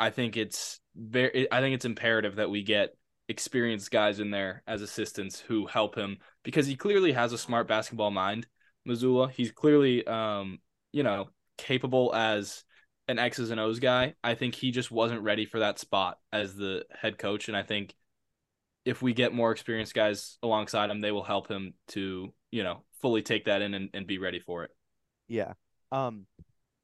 [0.00, 2.96] I think it's very I think it's imperative that we get
[3.28, 7.68] experienced guys in there as assistants who help him because he clearly has a smart
[7.68, 8.46] basketball mind.
[8.88, 10.58] Mazzulla, he's clearly um,
[10.90, 11.28] you know,
[11.58, 12.64] capable as
[13.06, 14.14] an X's and O's guy.
[14.24, 17.62] I think he just wasn't ready for that spot as the head coach and I
[17.62, 17.94] think
[18.86, 22.82] if we get more experienced guys alongside him, they will help him to, you know,
[23.02, 24.70] fully take that in and, and be ready for it.
[25.28, 25.52] Yeah.
[25.92, 26.26] Um,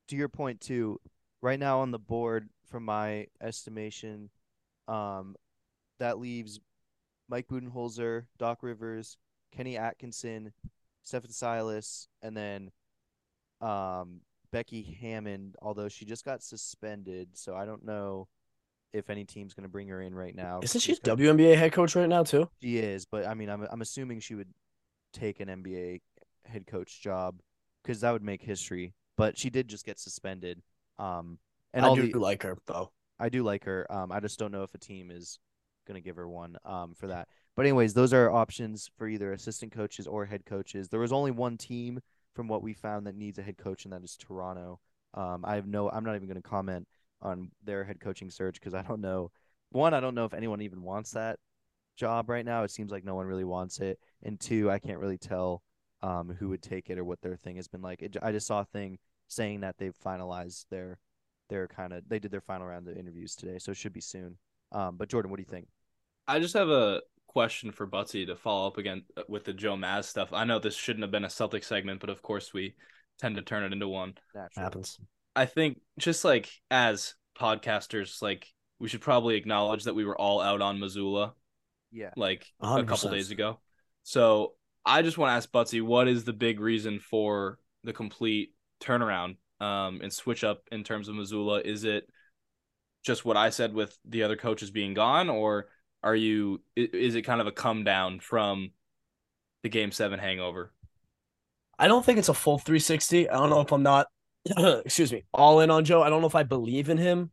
[0.09, 1.01] to your point too,
[1.41, 4.31] right now on the board, from my estimation,
[4.89, 5.37] um,
[5.99, 6.61] that leaves
[7.29, 9.17] Mike Budenholzer, Doc Rivers,
[9.55, 10.53] Kenny Atkinson,
[11.03, 12.71] Stephen Silas, and then
[13.61, 14.21] um,
[14.53, 18.29] Becky Hammon, Although she just got suspended, so I don't know
[18.93, 20.61] if any team's going to bring her in right now.
[20.63, 22.49] Isn't she WNBA head coach right now too?
[22.61, 24.53] She is, but I mean, I'm I'm assuming she would
[25.13, 26.01] take an NBA
[26.45, 27.41] head coach job
[27.83, 28.95] because that would make history.
[29.17, 30.63] But she did just get suspended.
[30.99, 31.39] Um,
[31.77, 32.91] and I do the, like her though.
[33.19, 33.87] I do like her.
[33.91, 35.39] Um, I just don't know if a team is
[35.87, 36.57] gonna give her one.
[36.65, 37.29] Um, for that.
[37.55, 40.89] But anyways, those are options for either assistant coaches or head coaches.
[40.89, 42.01] There was only one team
[42.35, 44.81] from what we found that needs a head coach, and that is Toronto.
[45.15, 45.91] Um, I have no.
[45.91, 46.87] I'm not even gonna comment
[47.23, 49.31] on their head coaching search because I don't know.
[49.71, 51.39] One, I don't know if anyone even wants that
[51.97, 52.63] job right now.
[52.63, 53.99] It seems like no one really wants it.
[54.23, 55.63] And two, I can't really tell
[56.03, 58.03] um, who would take it or what their thing has been like.
[58.03, 58.99] It, I just saw a thing
[59.29, 60.99] saying that they've finalized their
[61.49, 64.01] their kind of they did their final round of interviews today, so it should be
[64.01, 64.37] soon.
[64.73, 65.69] Um, but Jordan, what do you think?
[66.27, 69.77] I just have a question for Buttsie to follow up again uh, with the Joe
[69.77, 70.33] Maz stuff.
[70.33, 72.75] I know this shouldn't have been a Celtic segment, but of course we
[73.19, 74.15] tend to turn it into one.
[74.35, 74.99] That Happens.
[75.35, 80.41] I think just like as podcasters, like we should probably acknowledge that we were all
[80.41, 81.33] out on Mazzulla.
[81.93, 82.11] Yeah.
[82.17, 82.89] like a 100%.
[82.89, 83.59] couple days ago.
[84.03, 84.53] So
[84.85, 89.37] I just want to ask Buttsie, what is the big reason for the complete turnaround
[89.61, 91.63] um, and switch up in terms of Mazzulla?
[91.65, 92.09] Is it
[93.05, 95.69] just what I said with the other coaches being gone, or
[96.03, 96.61] are you?
[96.77, 98.73] Is it kind of a come down from
[99.63, 100.73] the Game Seven hangover?
[101.79, 103.29] I don't think it's a full 360.
[103.29, 104.07] I don't know if I'm not,
[104.85, 106.03] excuse me, all in on Joe.
[106.03, 107.31] I don't know if I believe in him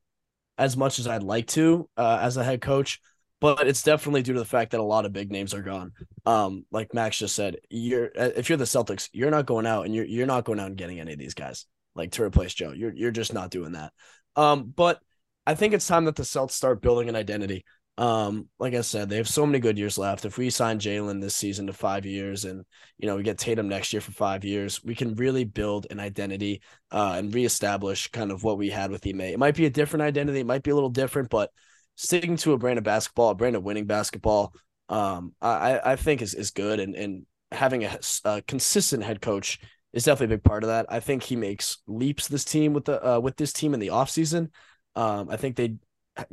[0.57, 2.99] as much as I'd like to uh, as a head coach,
[3.39, 5.93] but it's definitely due to the fact that a lot of big names are gone.
[6.25, 9.85] Um, like Max just said, you're uh, if you're the Celtics, you're not going out
[9.85, 11.65] and you're you're not going out and getting any of these guys
[11.95, 12.71] like to replace Joe.
[12.71, 13.91] You're you're just not doing that.
[14.35, 14.99] Um, but
[15.45, 17.65] I think it's time that the Celtics start building an identity.
[17.97, 20.25] Um, like I said, they have so many good years left.
[20.25, 22.65] If we sign Jalen this season to five years, and
[22.97, 25.99] you know we get Tatum next year for five years, we can really build an
[25.99, 29.21] identity uh, and reestablish kind of what we had with Ime.
[29.21, 31.51] It might be a different identity, it might be a little different, but
[31.95, 34.53] sticking to a brand of basketball, a brand of winning basketball,
[34.89, 39.59] um, I I think is is good, and and having a, a consistent head coach
[39.93, 40.87] is definitely a big part of that.
[40.89, 43.87] I think he makes leaps this team with the uh, with this team in the
[43.87, 44.49] offseason.
[44.95, 45.75] Um, I think they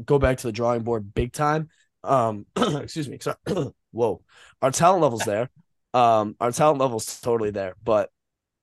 [0.04, 1.68] go back to the drawing board big time.
[2.02, 3.18] Um, excuse me.
[3.20, 3.36] Sorry.
[3.92, 4.22] Whoa,
[4.62, 5.50] our talent level's there.
[5.92, 8.10] Um, our talent level's totally there, but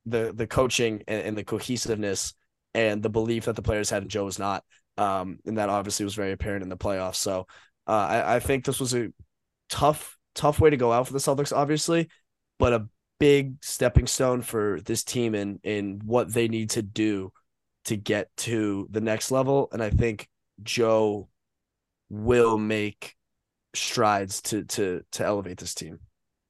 [0.06, 2.34] the the coaching and, and the cohesiveness
[2.74, 4.64] and the belief that the players had in Joe was not.
[4.98, 7.16] Um, and that obviously was very apparent in the playoffs.
[7.16, 7.48] So
[7.88, 9.10] uh, I, I think this was a
[9.70, 12.10] tough, tough way to go out for the Celtics, obviously,
[12.58, 12.88] but a
[13.20, 17.32] big stepping stone for this team in in what they need to do
[17.86, 19.70] to get to the next level.
[19.72, 20.28] And I think
[20.64, 21.30] Joe
[22.10, 23.16] will make
[23.76, 26.00] strides to to to elevate this team.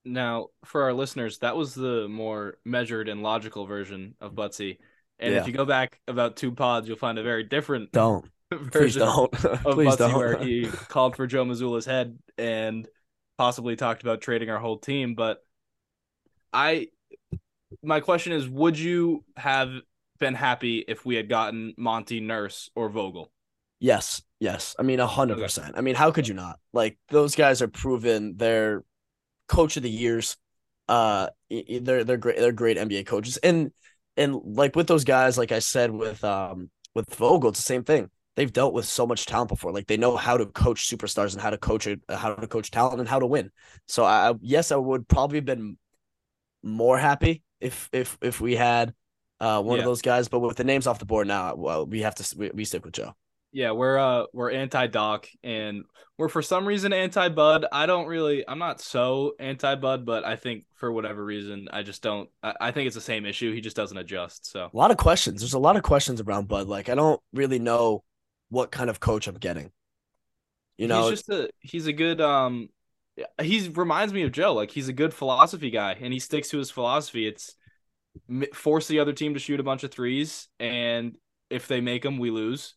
[0.06, 4.78] Now, for our listeners, that was the more measured and logical version of Buttsie.
[5.20, 5.42] And Yeah.
[5.42, 8.26] if you go back about two pods, you'll find a very different Don't
[8.72, 10.14] please version don't of please Buttsie don't.
[10.16, 12.88] where he called for Joe Mazzulla's head and
[13.38, 15.16] possibly talked about trading our whole team.
[15.16, 15.46] But
[16.58, 16.88] I,
[17.84, 19.70] my question is, would you have
[20.20, 23.32] been happy if we had gotten Monty Nurse or Vogel?
[23.80, 24.76] Yes, yes.
[24.80, 25.76] I mean, a hundred percent.
[25.78, 26.60] I mean, how could you not?
[26.74, 28.38] Like those guys are proven.
[28.38, 28.84] They're
[29.48, 30.36] coach of the years.
[30.90, 32.38] Uh, they're they're great.
[32.38, 33.72] They're great NBA coaches, and
[34.16, 37.84] and like with those guys, like I said with um with Vogel, it's the same
[37.84, 38.10] thing.
[38.36, 39.72] They've dealt with so much talent before.
[39.72, 42.72] Like they know how to coach superstars and how to coach it, how to coach
[42.72, 43.52] talent and how to win.
[43.88, 45.78] So I yes, I would probably have been
[46.64, 48.94] more happy if if if we had
[49.40, 49.82] uh one Yeah.
[49.82, 50.28] of those guys.
[50.28, 52.86] But with the names off the board now, well, we have to we, we stick
[52.86, 53.16] with Joe.
[53.52, 55.84] Yeah, we're uh we're anti Doc and
[56.18, 57.66] we're for some reason anti Bud.
[57.72, 61.84] I don't really I'm not so anti Bud, but I think for whatever reason I
[61.84, 63.54] just don't I, I think it's the same issue.
[63.54, 64.52] He just doesn't adjust.
[64.52, 65.42] So A lot of questions.
[65.42, 66.68] There's a lot of questions around Bud.
[66.68, 68.04] Like I don't really know
[68.50, 69.72] what kind of coach I'm getting.
[70.78, 72.70] You know, he's just a he's a good um
[73.42, 74.54] he's reminds me of Joe.
[74.54, 77.28] Like he's a good philosophy guy and he sticks to his philosophy.
[77.28, 77.56] It's
[78.54, 81.18] force the other team to shoot a bunch of threes and
[81.50, 82.76] if they make them we lose.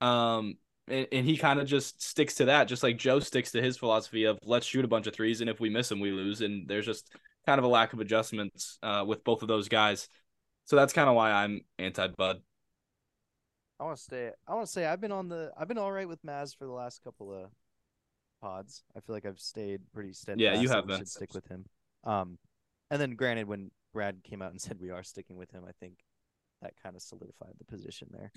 [0.00, 0.56] Um
[0.88, 3.76] and, and he kind of just sticks to that just like Joe sticks to his
[3.76, 6.40] philosophy of let's shoot a bunch of threes and if we miss them we lose
[6.40, 7.12] and there's just
[7.46, 10.08] kind of a lack of adjustments uh with both of those guys.
[10.64, 12.40] So that's kind of why I'm anti Bud.
[13.80, 14.30] I want to stay.
[14.46, 15.52] I want to say I've been on the.
[15.56, 17.48] I've been all right with Maz for the last couple of
[18.40, 18.82] pods.
[18.96, 20.44] I feel like I've stayed pretty steady.
[20.44, 21.64] Yeah, you have we should stick with him.
[22.04, 22.38] Um,
[22.90, 25.72] and then granted, when Brad came out and said we are sticking with him, I
[25.80, 25.94] think
[26.62, 28.32] that kind of solidified the position there.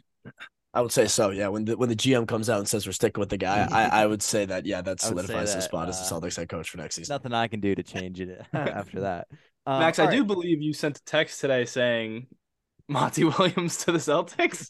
[0.74, 1.32] I would say so.
[1.32, 3.68] Yeah, when the when the GM comes out and says we're sticking with the guy,
[3.70, 6.10] I I would say that yeah, that I would say solidifies his that, spot as
[6.10, 7.14] the uh, Celtics head coach for next season.
[7.14, 9.28] Nothing I can do to change it after that.
[9.66, 12.28] Um, Max, all I do believe you sent a text today saying
[12.88, 14.70] Monty Williams to the Celtics.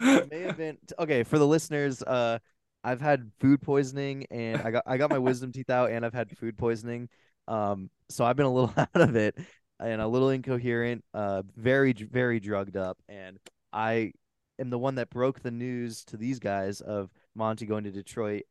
[0.00, 2.02] May have been okay for the listeners.
[2.02, 2.38] Uh,
[2.84, 6.14] I've had food poisoning, and I got I got my wisdom teeth out, and I've
[6.14, 7.08] had food poisoning.
[7.48, 9.36] Um, so I've been a little out of it
[9.80, 11.04] and a little incoherent.
[11.14, 13.38] Uh, very very drugged up, and
[13.72, 14.12] I
[14.58, 18.42] am the one that broke the news to these guys of Monty going to Detroit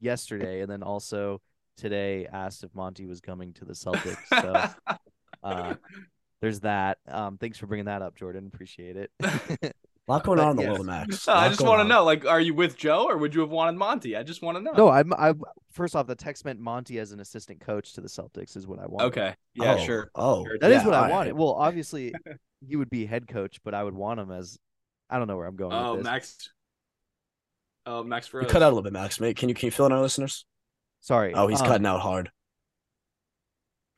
[0.00, 1.40] yesterday, and then also
[1.76, 4.16] today asked if Monty was coming to the Celtics.
[4.30, 4.96] So
[5.42, 5.74] uh,
[6.40, 6.98] there's that.
[7.08, 8.50] Um, thanks for bringing that up, Jordan.
[8.52, 9.72] Appreciate it.
[10.12, 10.68] A lot going But on in the yes.
[10.68, 11.26] world of Max.
[11.26, 13.40] No, A I just want to know, like, are you with Joe or would you
[13.40, 14.14] have wanted Monty?
[14.14, 14.72] I just want to know.
[14.72, 15.12] No, I'm.
[15.14, 15.32] I
[15.72, 18.78] first off, the text meant Monty as an assistant coach to the Celtics is what
[18.78, 19.06] I wanted.
[19.06, 19.34] Okay.
[19.54, 20.10] Yeah, Oh, sure.
[20.14, 20.58] Oh, Sure.
[20.60, 21.32] that is yeah, what all I wanted.
[21.34, 22.12] Well, obviously,
[22.66, 24.58] he would be head coach, but I would want him as.
[25.08, 26.04] I don't know where I'm going Oh, with this.
[26.10, 26.50] Max.
[27.86, 29.18] Oh, Max You cut out a little bit, Max.
[29.18, 30.44] Mate, can you can you fill in our listeners?
[31.00, 31.32] Sorry.
[31.34, 32.30] Oh, he's um, cutting out hard.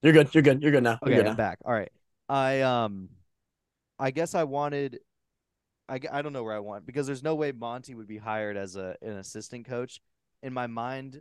[0.03, 0.33] You're good.
[0.35, 0.63] You're good.
[0.63, 0.99] You're good now.
[1.03, 1.37] You're Okay, good I'm now.
[1.37, 1.59] back.
[1.65, 1.91] All right.
[2.29, 3.09] I um,
[3.99, 5.01] I guess I wanted.
[5.89, 8.19] I, g- I don't know where I want because there's no way Monty would be
[8.19, 10.01] hired as a an assistant coach.
[10.43, 11.21] In my mind,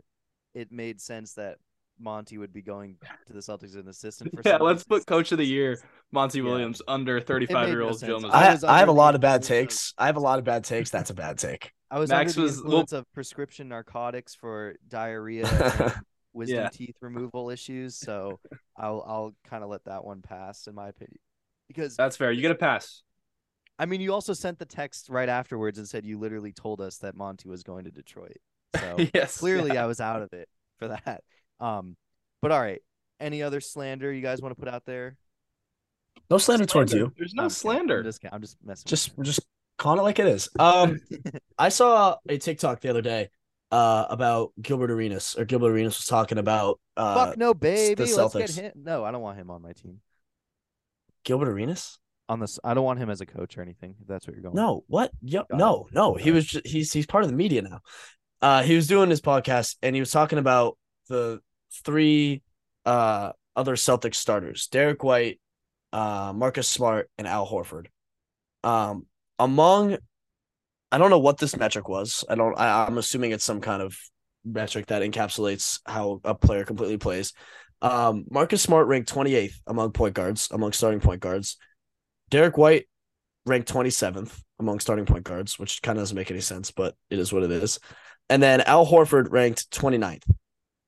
[0.54, 1.56] it made sense that
[2.00, 2.96] Monty would be going
[3.26, 4.42] to the Celtics as an assistant for.
[4.44, 5.78] Yeah, some let's put coach of the year,
[6.12, 6.44] Monty Yeah.
[6.44, 9.42] Williams, under 35 year no old Joe I I, I have a lot of bad
[9.42, 9.94] influence of- takes.
[9.98, 10.90] I have a lot of bad takes.
[10.90, 11.70] That's a bad take.
[11.90, 15.94] I was Max under the was- well- influence of prescription narcotics for diarrhea and
[16.32, 16.68] wisdom Yeah.
[16.70, 18.40] teeth removal issues, so
[18.76, 21.18] I'll I'll kind of let that one pass in my opinion.
[21.68, 22.32] Because That's fair.
[22.32, 23.02] You get a pass.
[23.78, 26.98] I mean, you also sent the text right afterwards and said you literally told us
[26.98, 28.36] that Monty was going to Detroit.
[28.78, 29.38] So yes.
[29.38, 29.84] clearly yeah.
[29.84, 30.48] I was out of it
[30.78, 31.22] for that.
[31.60, 31.96] Um,
[32.40, 32.82] but all right.
[33.20, 35.16] Any other slander you guys want to put out there?
[36.30, 37.12] No slander towards you.
[37.16, 37.98] There's No, no I'm slander.
[37.98, 38.34] I'm just, kidding.
[38.34, 38.84] I'm just messing.
[38.86, 39.40] Just just
[39.78, 40.48] calling it like it is.
[40.58, 41.00] Um,
[41.58, 43.30] I saw a TikTok the other day
[43.70, 48.04] uh about Gilbert Arenas or Gilbert Arenas was talking about uh Fuck no, baby.
[48.04, 48.56] Let's get Celtics.
[48.56, 48.72] him.
[48.76, 50.00] No, I don't want him on my team.
[51.24, 51.98] Gilbert Arenas.
[52.28, 53.94] On this, I don't want him as a coach or anything.
[54.00, 54.54] If that's what you're going.
[54.54, 55.10] No, what?
[55.30, 56.14] Got no, no.
[56.14, 57.80] He was just, he's he's part of the media now.
[58.40, 61.40] Uh, he was doing his podcast and he was talking about the
[61.84, 62.42] three
[62.86, 65.38] uh other Celtics starters: Derrick White,
[65.92, 67.86] uh, Marcus Smart, and Al Horford.
[68.62, 69.06] Um,
[69.38, 69.98] among,
[70.90, 72.24] I don't know what this metric was.
[72.28, 72.58] I don't.
[72.58, 73.96] I, I'm assuming it's some kind of
[74.44, 77.32] metric that encapsulates how a player completely plays.
[77.82, 81.56] Um, Marcus Smart ranked 28th among point guards, among starting point guards.
[82.34, 82.88] Derrick White
[83.46, 87.20] ranked 27th among starting point guards, which kind of doesn't make any sense, but it
[87.20, 87.78] is what it is.
[88.28, 90.24] And then Al Horford ranked 29th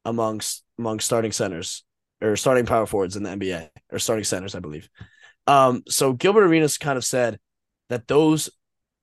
[0.04, 1.84] amongst among starting centers
[2.20, 4.88] or starting power forwards in the NBA or starting centers, I believe.
[5.46, 7.38] Um, so Gilbert Arenas kind of said
[7.90, 8.50] that those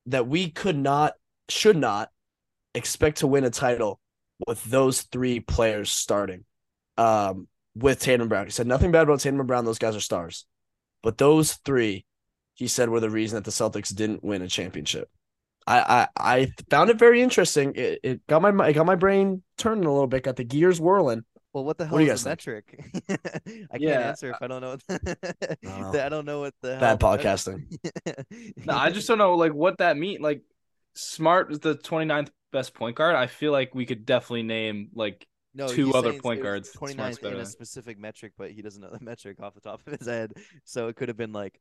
[0.07, 1.13] that we could not,
[1.47, 2.09] should not
[2.75, 4.01] expect to win a title
[4.45, 6.43] with those three players starting.
[6.97, 8.47] Um, with Tatum Brown.
[8.47, 9.63] He said nothing bad about Tatum Brown.
[9.63, 10.45] Those guys are stars.
[11.01, 12.05] But those three,
[12.55, 15.09] he said, were the reason that the Celtics didn't win a championship.
[15.65, 17.73] I I, I found it very interesting.
[17.75, 20.79] It, it got my it got my brain turning a little bit, got the gears
[20.81, 21.23] whirling.
[21.53, 22.79] Well, what the hell What do you guys a metric?
[23.09, 24.77] I Yeah, can't answer if I don't know.
[24.87, 25.13] What know.
[25.65, 25.99] Oh.
[25.99, 27.65] I don't know what the Bad hell- podcasting.
[28.65, 30.21] No, I just don't know like what that mean.
[30.21, 30.41] Like
[30.95, 33.15] Smart is the 29th best point guard.
[33.15, 37.23] I feel like we could definitely name like no, two other point guards that 29th
[37.23, 40.07] in a specific metric, but he doesn't know the metric off the top of his
[40.07, 40.33] head.
[40.65, 41.59] So it could have been like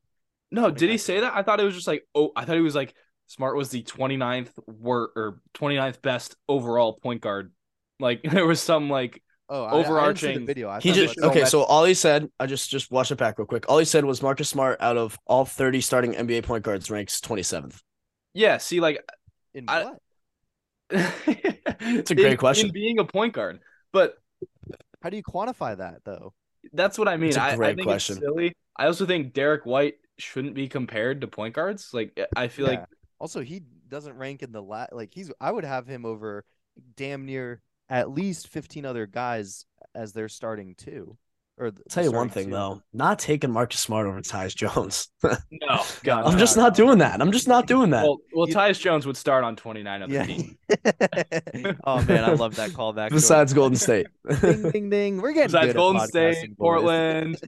[0.53, 1.33] No, did he say that?
[1.35, 2.93] I thought it was just like oh, I thought he was like
[3.27, 7.51] Smart was the 29th wor- or 29th best overall point guard.
[7.99, 10.69] Like there was some like Oh, I- I, Overarching- the video.
[10.69, 11.45] I He just it was- okay.
[11.45, 13.65] So all he said, I just just watch it back real quick.
[13.67, 17.19] All he said was Marcus Smart out of all 30 starting NBA point guards ranks
[17.19, 17.81] 27th.
[18.33, 19.03] yeah, see like
[19.53, 19.97] in I- what?
[20.89, 22.71] it's a great question.
[22.71, 23.59] being a point guard,
[23.91, 24.15] but
[25.01, 26.33] How do you quantify that though?
[26.71, 27.29] that's what I mean.
[27.29, 28.17] It's a I, I great think question.
[28.17, 28.53] it's silly.
[28.77, 31.89] I also think Derrick White shouldn't be compared to point guards.
[31.93, 32.83] Like I feel like
[33.19, 35.31] Also, he doesn't rank in the la like he's.
[35.41, 36.45] I would have him over
[36.97, 41.17] damn near at least fifteen other guys as their starting two.
[41.55, 42.51] Or the- tell you one thing two.
[42.53, 45.09] though, not taking Marcus Smart over Tyus Jones.
[45.23, 46.39] no, God, I'm no.
[46.39, 47.21] just not doing that.
[47.21, 48.03] I'm just not doing that.
[48.03, 50.25] Well, well, You- Tyus Jones would start on 29 of the Yeah.
[50.25, 50.57] team.
[51.83, 53.09] oh man, I love that callback.
[53.09, 53.17] to it.
[53.17, 54.07] Besides Golden State.
[54.41, 56.57] ding ding ding, we're getting Besides good Golden podcasting, State.
[56.57, 57.39] Portland,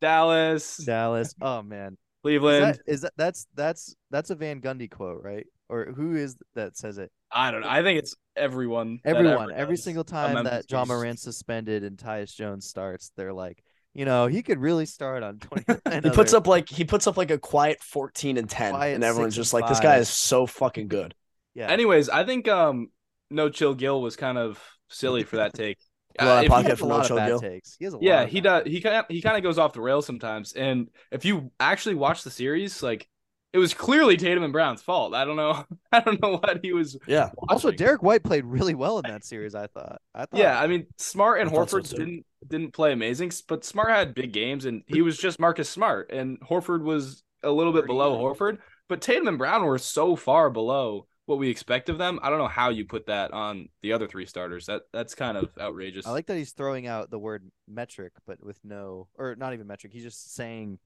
[0.00, 1.34] Dallas, Dallas.
[1.42, 2.74] Oh man, is Cleveland.
[2.74, 5.46] that, is that that's that's that's a Van Gundy quote, right?
[5.68, 7.10] Or who is that says it?
[7.32, 7.68] I don't know.
[7.68, 8.98] I think it's everyone.
[9.04, 10.98] Everyone, every does single time that John Grizzlies.
[11.00, 13.62] Morant's suspended and Tyus Jones starts, they're like,
[13.94, 15.64] you know, he could really start on twenty.
[16.02, 19.04] he puts up like he puts up like a quiet 14 and 10 Quiet and
[19.04, 21.14] everyone's six just like this guy is so fucking good.
[21.54, 21.70] yeah.
[21.70, 22.88] Anyways, I think um
[23.30, 25.78] No Chill Gil was kind of silly for that take.
[26.18, 27.40] A lot of Uh, if pocket he has for a no lot of bad Gill.
[27.40, 27.76] takes.
[27.78, 28.62] He has a lot yeah, of he bad does.
[28.66, 30.52] He kind of he kind of goes off the rails sometimes.
[30.52, 33.08] And if you actually watch the series, like
[33.52, 35.14] it was clearly Tatum and Brown's fault.
[35.14, 35.64] I don't know.
[35.92, 36.96] I don't know what he was.
[37.06, 37.30] Yeah.
[37.48, 37.70] Also.
[37.70, 39.54] Derrick White played really well in that series.
[39.54, 40.00] I thought.
[40.14, 40.38] I thought.
[40.38, 43.90] Yeah, I mean, Smart and I thought so Horford didn't didn't play amazing, but Smart
[43.90, 47.86] had big games, and he was just Marcus Smart, and Horford was a little bit
[47.86, 48.18] below.
[48.18, 48.58] Horford.
[48.88, 52.18] But Tatum and Brown were so far below what we expect of them.
[52.22, 54.66] I don't know how you put that on the other three starters.
[54.66, 56.06] That that's kind of outrageous.
[56.06, 59.66] I like that he's throwing out the word metric, but with no, or not even
[59.68, 59.92] metric.
[59.92, 60.78] He's just saying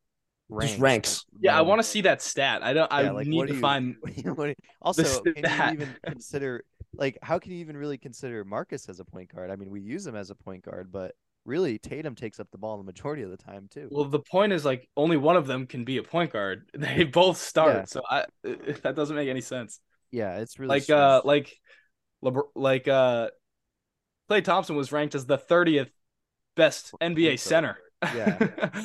[0.50, 0.72] ranks.
[0.72, 1.24] Just ranks.
[1.32, 2.62] with yeah, I want to see that stat.
[2.62, 2.92] I don't.
[2.92, 3.96] I like, need to you- find.
[4.16, 5.72] you- you- also, can stat.
[5.74, 6.64] you even consider
[6.94, 9.50] like how can you even really consider Marcus as a point guard?
[9.50, 11.14] I mean, we use him as a point guard, but
[11.46, 13.88] really Tatum takes up the ball the majority of the time too.
[13.90, 16.68] Well, the point is like only one of them can be a point guard.
[16.74, 17.84] They both start, Yeah.
[17.86, 18.24] so I
[18.82, 19.80] that doesn't make any sense.
[20.14, 21.58] Yeah, it's really like uh like
[22.24, 23.28] LeBr- like uh
[24.30, 25.90] Klay Thompson was ranked as the 30th
[26.56, 27.48] best NBA so.
[27.50, 27.76] center.
[28.02, 28.38] Yeah.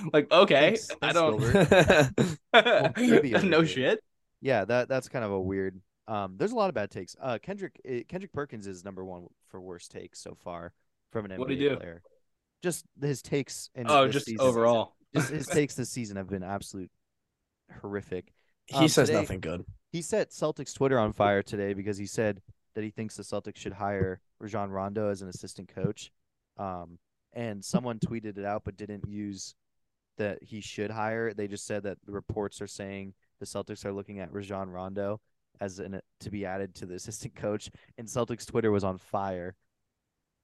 [0.13, 2.97] like okay, Thanks- I don't Gilbert.
[2.97, 4.03] maybe no shit.
[4.41, 5.79] Yeah, that that's kind of a weird.
[6.07, 7.15] Um, there's a lot of bad takes.
[7.21, 10.73] Uh, Kendrick eh, Kendrick Perkins is number one for worst takes so far
[11.11, 11.75] from an NBA What'd he do?
[11.77, 12.01] player.
[12.63, 14.95] Just his takes in Oh, just season- overall.
[15.15, 16.89] just his takes this season have been absolute
[17.81, 18.33] horrific.
[18.65, 19.63] he Um, says today- nothing good.
[19.91, 22.41] He set Celtics Twitter on fire today because he said
[22.75, 26.11] that he thinks the Celtics should hire Rajon Rondo as an assistant coach.
[26.57, 26.99] Um,
[27.33, 29.55] and someone tweeted it out but didn't use
[30.17, 31.33] that he should hire.
[31.33, 35.21] They just said that the reports are saying the Celtics are looking at Rajon Rondo
[35.59, 37.69] as an to be added to the assistant coach.
[37.97, 39.55] And Celtics Twitter was on fire.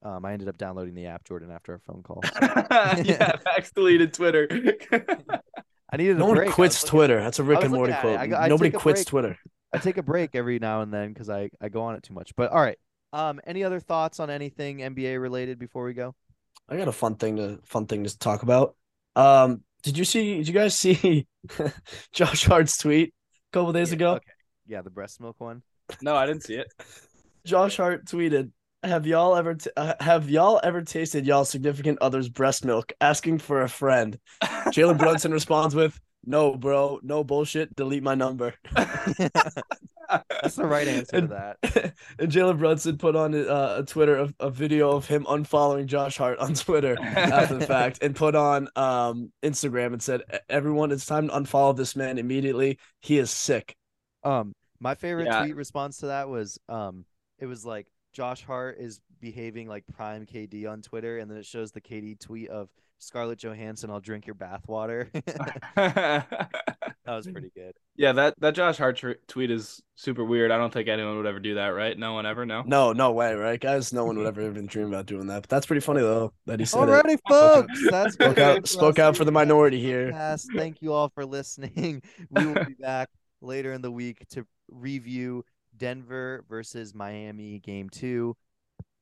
[0.01, 2.21] Um, I ended up downloading the app, Jordan, after our phone call.
[3.03, 4.47] yeah, Max deleted Twitter.
[5.91, 6.49] I needed No a one break.
[6.49, 7.19] I quits was looking- Twitter.
[7.21, 8.29] That's a Rick and Morty looking at it.
[8.29, 8.39] quote.
[8.39, 9.07] I I Nobody quits break.
[9.07, 9.37] Twitter.
[9.73, 12.13] I take a break every now and then because I, I go on it too
[12.13, 12.35] much.
[12.35, 12.77] But all right.
[13.13, 16.15] Um, any other thoughts on anything NBA related before we go?
[16.67, 18.75] I got a fun thing to fun thing to talk about.
[19.15, 20.37] Um, did you see?
[20.37, 21.27] Did you guys see
[22.13, 24.11] Josh Hart's tweet a couple days Yeah, ago?
[24.13, 24.25] Okay.
[24.67, 25.61] Yeah, the breast milk one.
[26.01, 26.67] no, I didn't see it.
[27.45, 28.49] Josh Hart tweeted,
[28.85, 32.93] "Have y'all ever t- uh, have y'all ever tasted y'all significant other's breast milk?
[33.01, 37.75] Asking for a friend." Jalen Brunson responds with, "No, bro, no bullshit.
[37.75, 38.53] Delete my number."
[40.29, 41.57] That's the right answer to that.
[42.19, 46.17] and Jalen Brunson put on uh, a Twitter a, a video of him unfollowing Josh
[46.17, 50.91] Hart on Twitter after the fact, and put on um Instagram and said, "E- "Everyone,
[50.91, 52.77] it's time to unfollow this man immediately.
[53.01, 53.75] He is sick."
[54.23, 55.41] Um, my favorite Yeah.
[55.41, 57.05] tweet response to that was um,
[57.39, 61.45] it was like Josh Hart is behaving like prime KD on Twitter, and then it
[61.45, 65.11] shows the KD tweet of Scarlett Johansson, "I'll drink your bathwater."
[65.75, 66.25] that
[67.05, 67.73] was pretty good.
[67.97, 70.49] yeah, that that Josh Hart tr- tweet is super weird.
[70.49, 71.97] I don't think anyone would ever do that, right?
[71.97, 72.45] No one ever.
[72.45, 72.63] No.
[72.65, 73.91] No, no way, right, guys?
[73.91, 75.41] No one would ever even dream about doing that.
[75.43, 76.91] But that's pretty funny though that he said it.
[76.91, 77.87] Alrighty, folks.
[77.91, 80.11] That's Spoke gonna out, spoke out for the minority here.
[80.13, 80.45] podcast.
[80.55, 82.01] Thank you all for listening.
[82.31, 83.09] We will be back
[83.41, 85.43] later in the week to review
[85.77, 88.35] Denver versus Miami game two,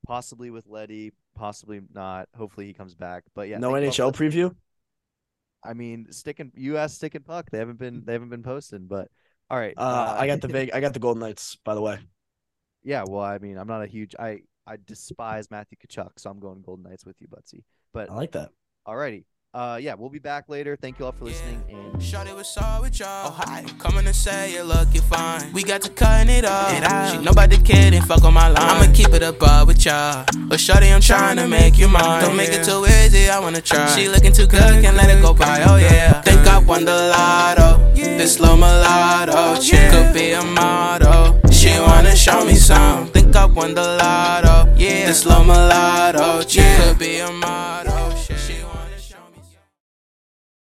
[0.06, 2.30] possibly with Leddy, possibly not.
[2.36, 3.24] Hopefully he comes back.
[3.36, 4.56] But yeah, no thank you all for NHL preview.
[5.64, 6.96] I mean, stick and U.S.
[6.96, 7.50] stick and puck.
[7.52, 9.10] They haven't been they haven't been posting, but
[9.50, 9.74] all right.
[9.78, 10.72] Uh, I got the big.
[10.74, 11.58] I got the Golden Knights.
[11.64, 12.00] By the way,
[12.84, 13.04] yeah.
[13.08, 14.16] Well, I mean, I'm not a huge.
[14.20, 17.64] I I despise Matthew Tkachuk, so I'm going Golden Knights with you, Buttsie.
[17.94, 18.50] But I like that.
[18.88, 19.24] Alrighty.
[19.54, 20.76] Uh, yeah, we'll be back later.
[20.76, 21.64] Thank you all for listening.
[21.70, 23.28] And Shorty was all with y'all.
[23.28, 23.64] Oh, hi.
[23.78, 25.54] Coming to say you look, you fine.
[25.54, 26.74] We got to cutting it up.
[26.74, 27.12] It out.
[27.12, 28.58] She know about the kid and fuck on my line.
[28.58, 30.26] I'ma keep it above with y'all.
[30.48, 32.24] But Shorty, I'm trying to make you mine.
[32.24, 33.88] Don't make it too easy, I wanna try.
[33.96, 35.64] She looking too good, can't let it go by.
[35.68, 36.22] Oh, yeah.
[36.22, 37.94] Think I won the lotto.
[37.96, 39.60] This slow mulatto.
[39.62, 41.40] She could be a model.
[41.52, 43.08] She wanna show me some.
[43.08, 44.74] Think I won the lotto.
[44.78, 45.08] Yeah.
[45.08, 46.42] This slow mulatto.
[46.48, 48.03] She could be a model.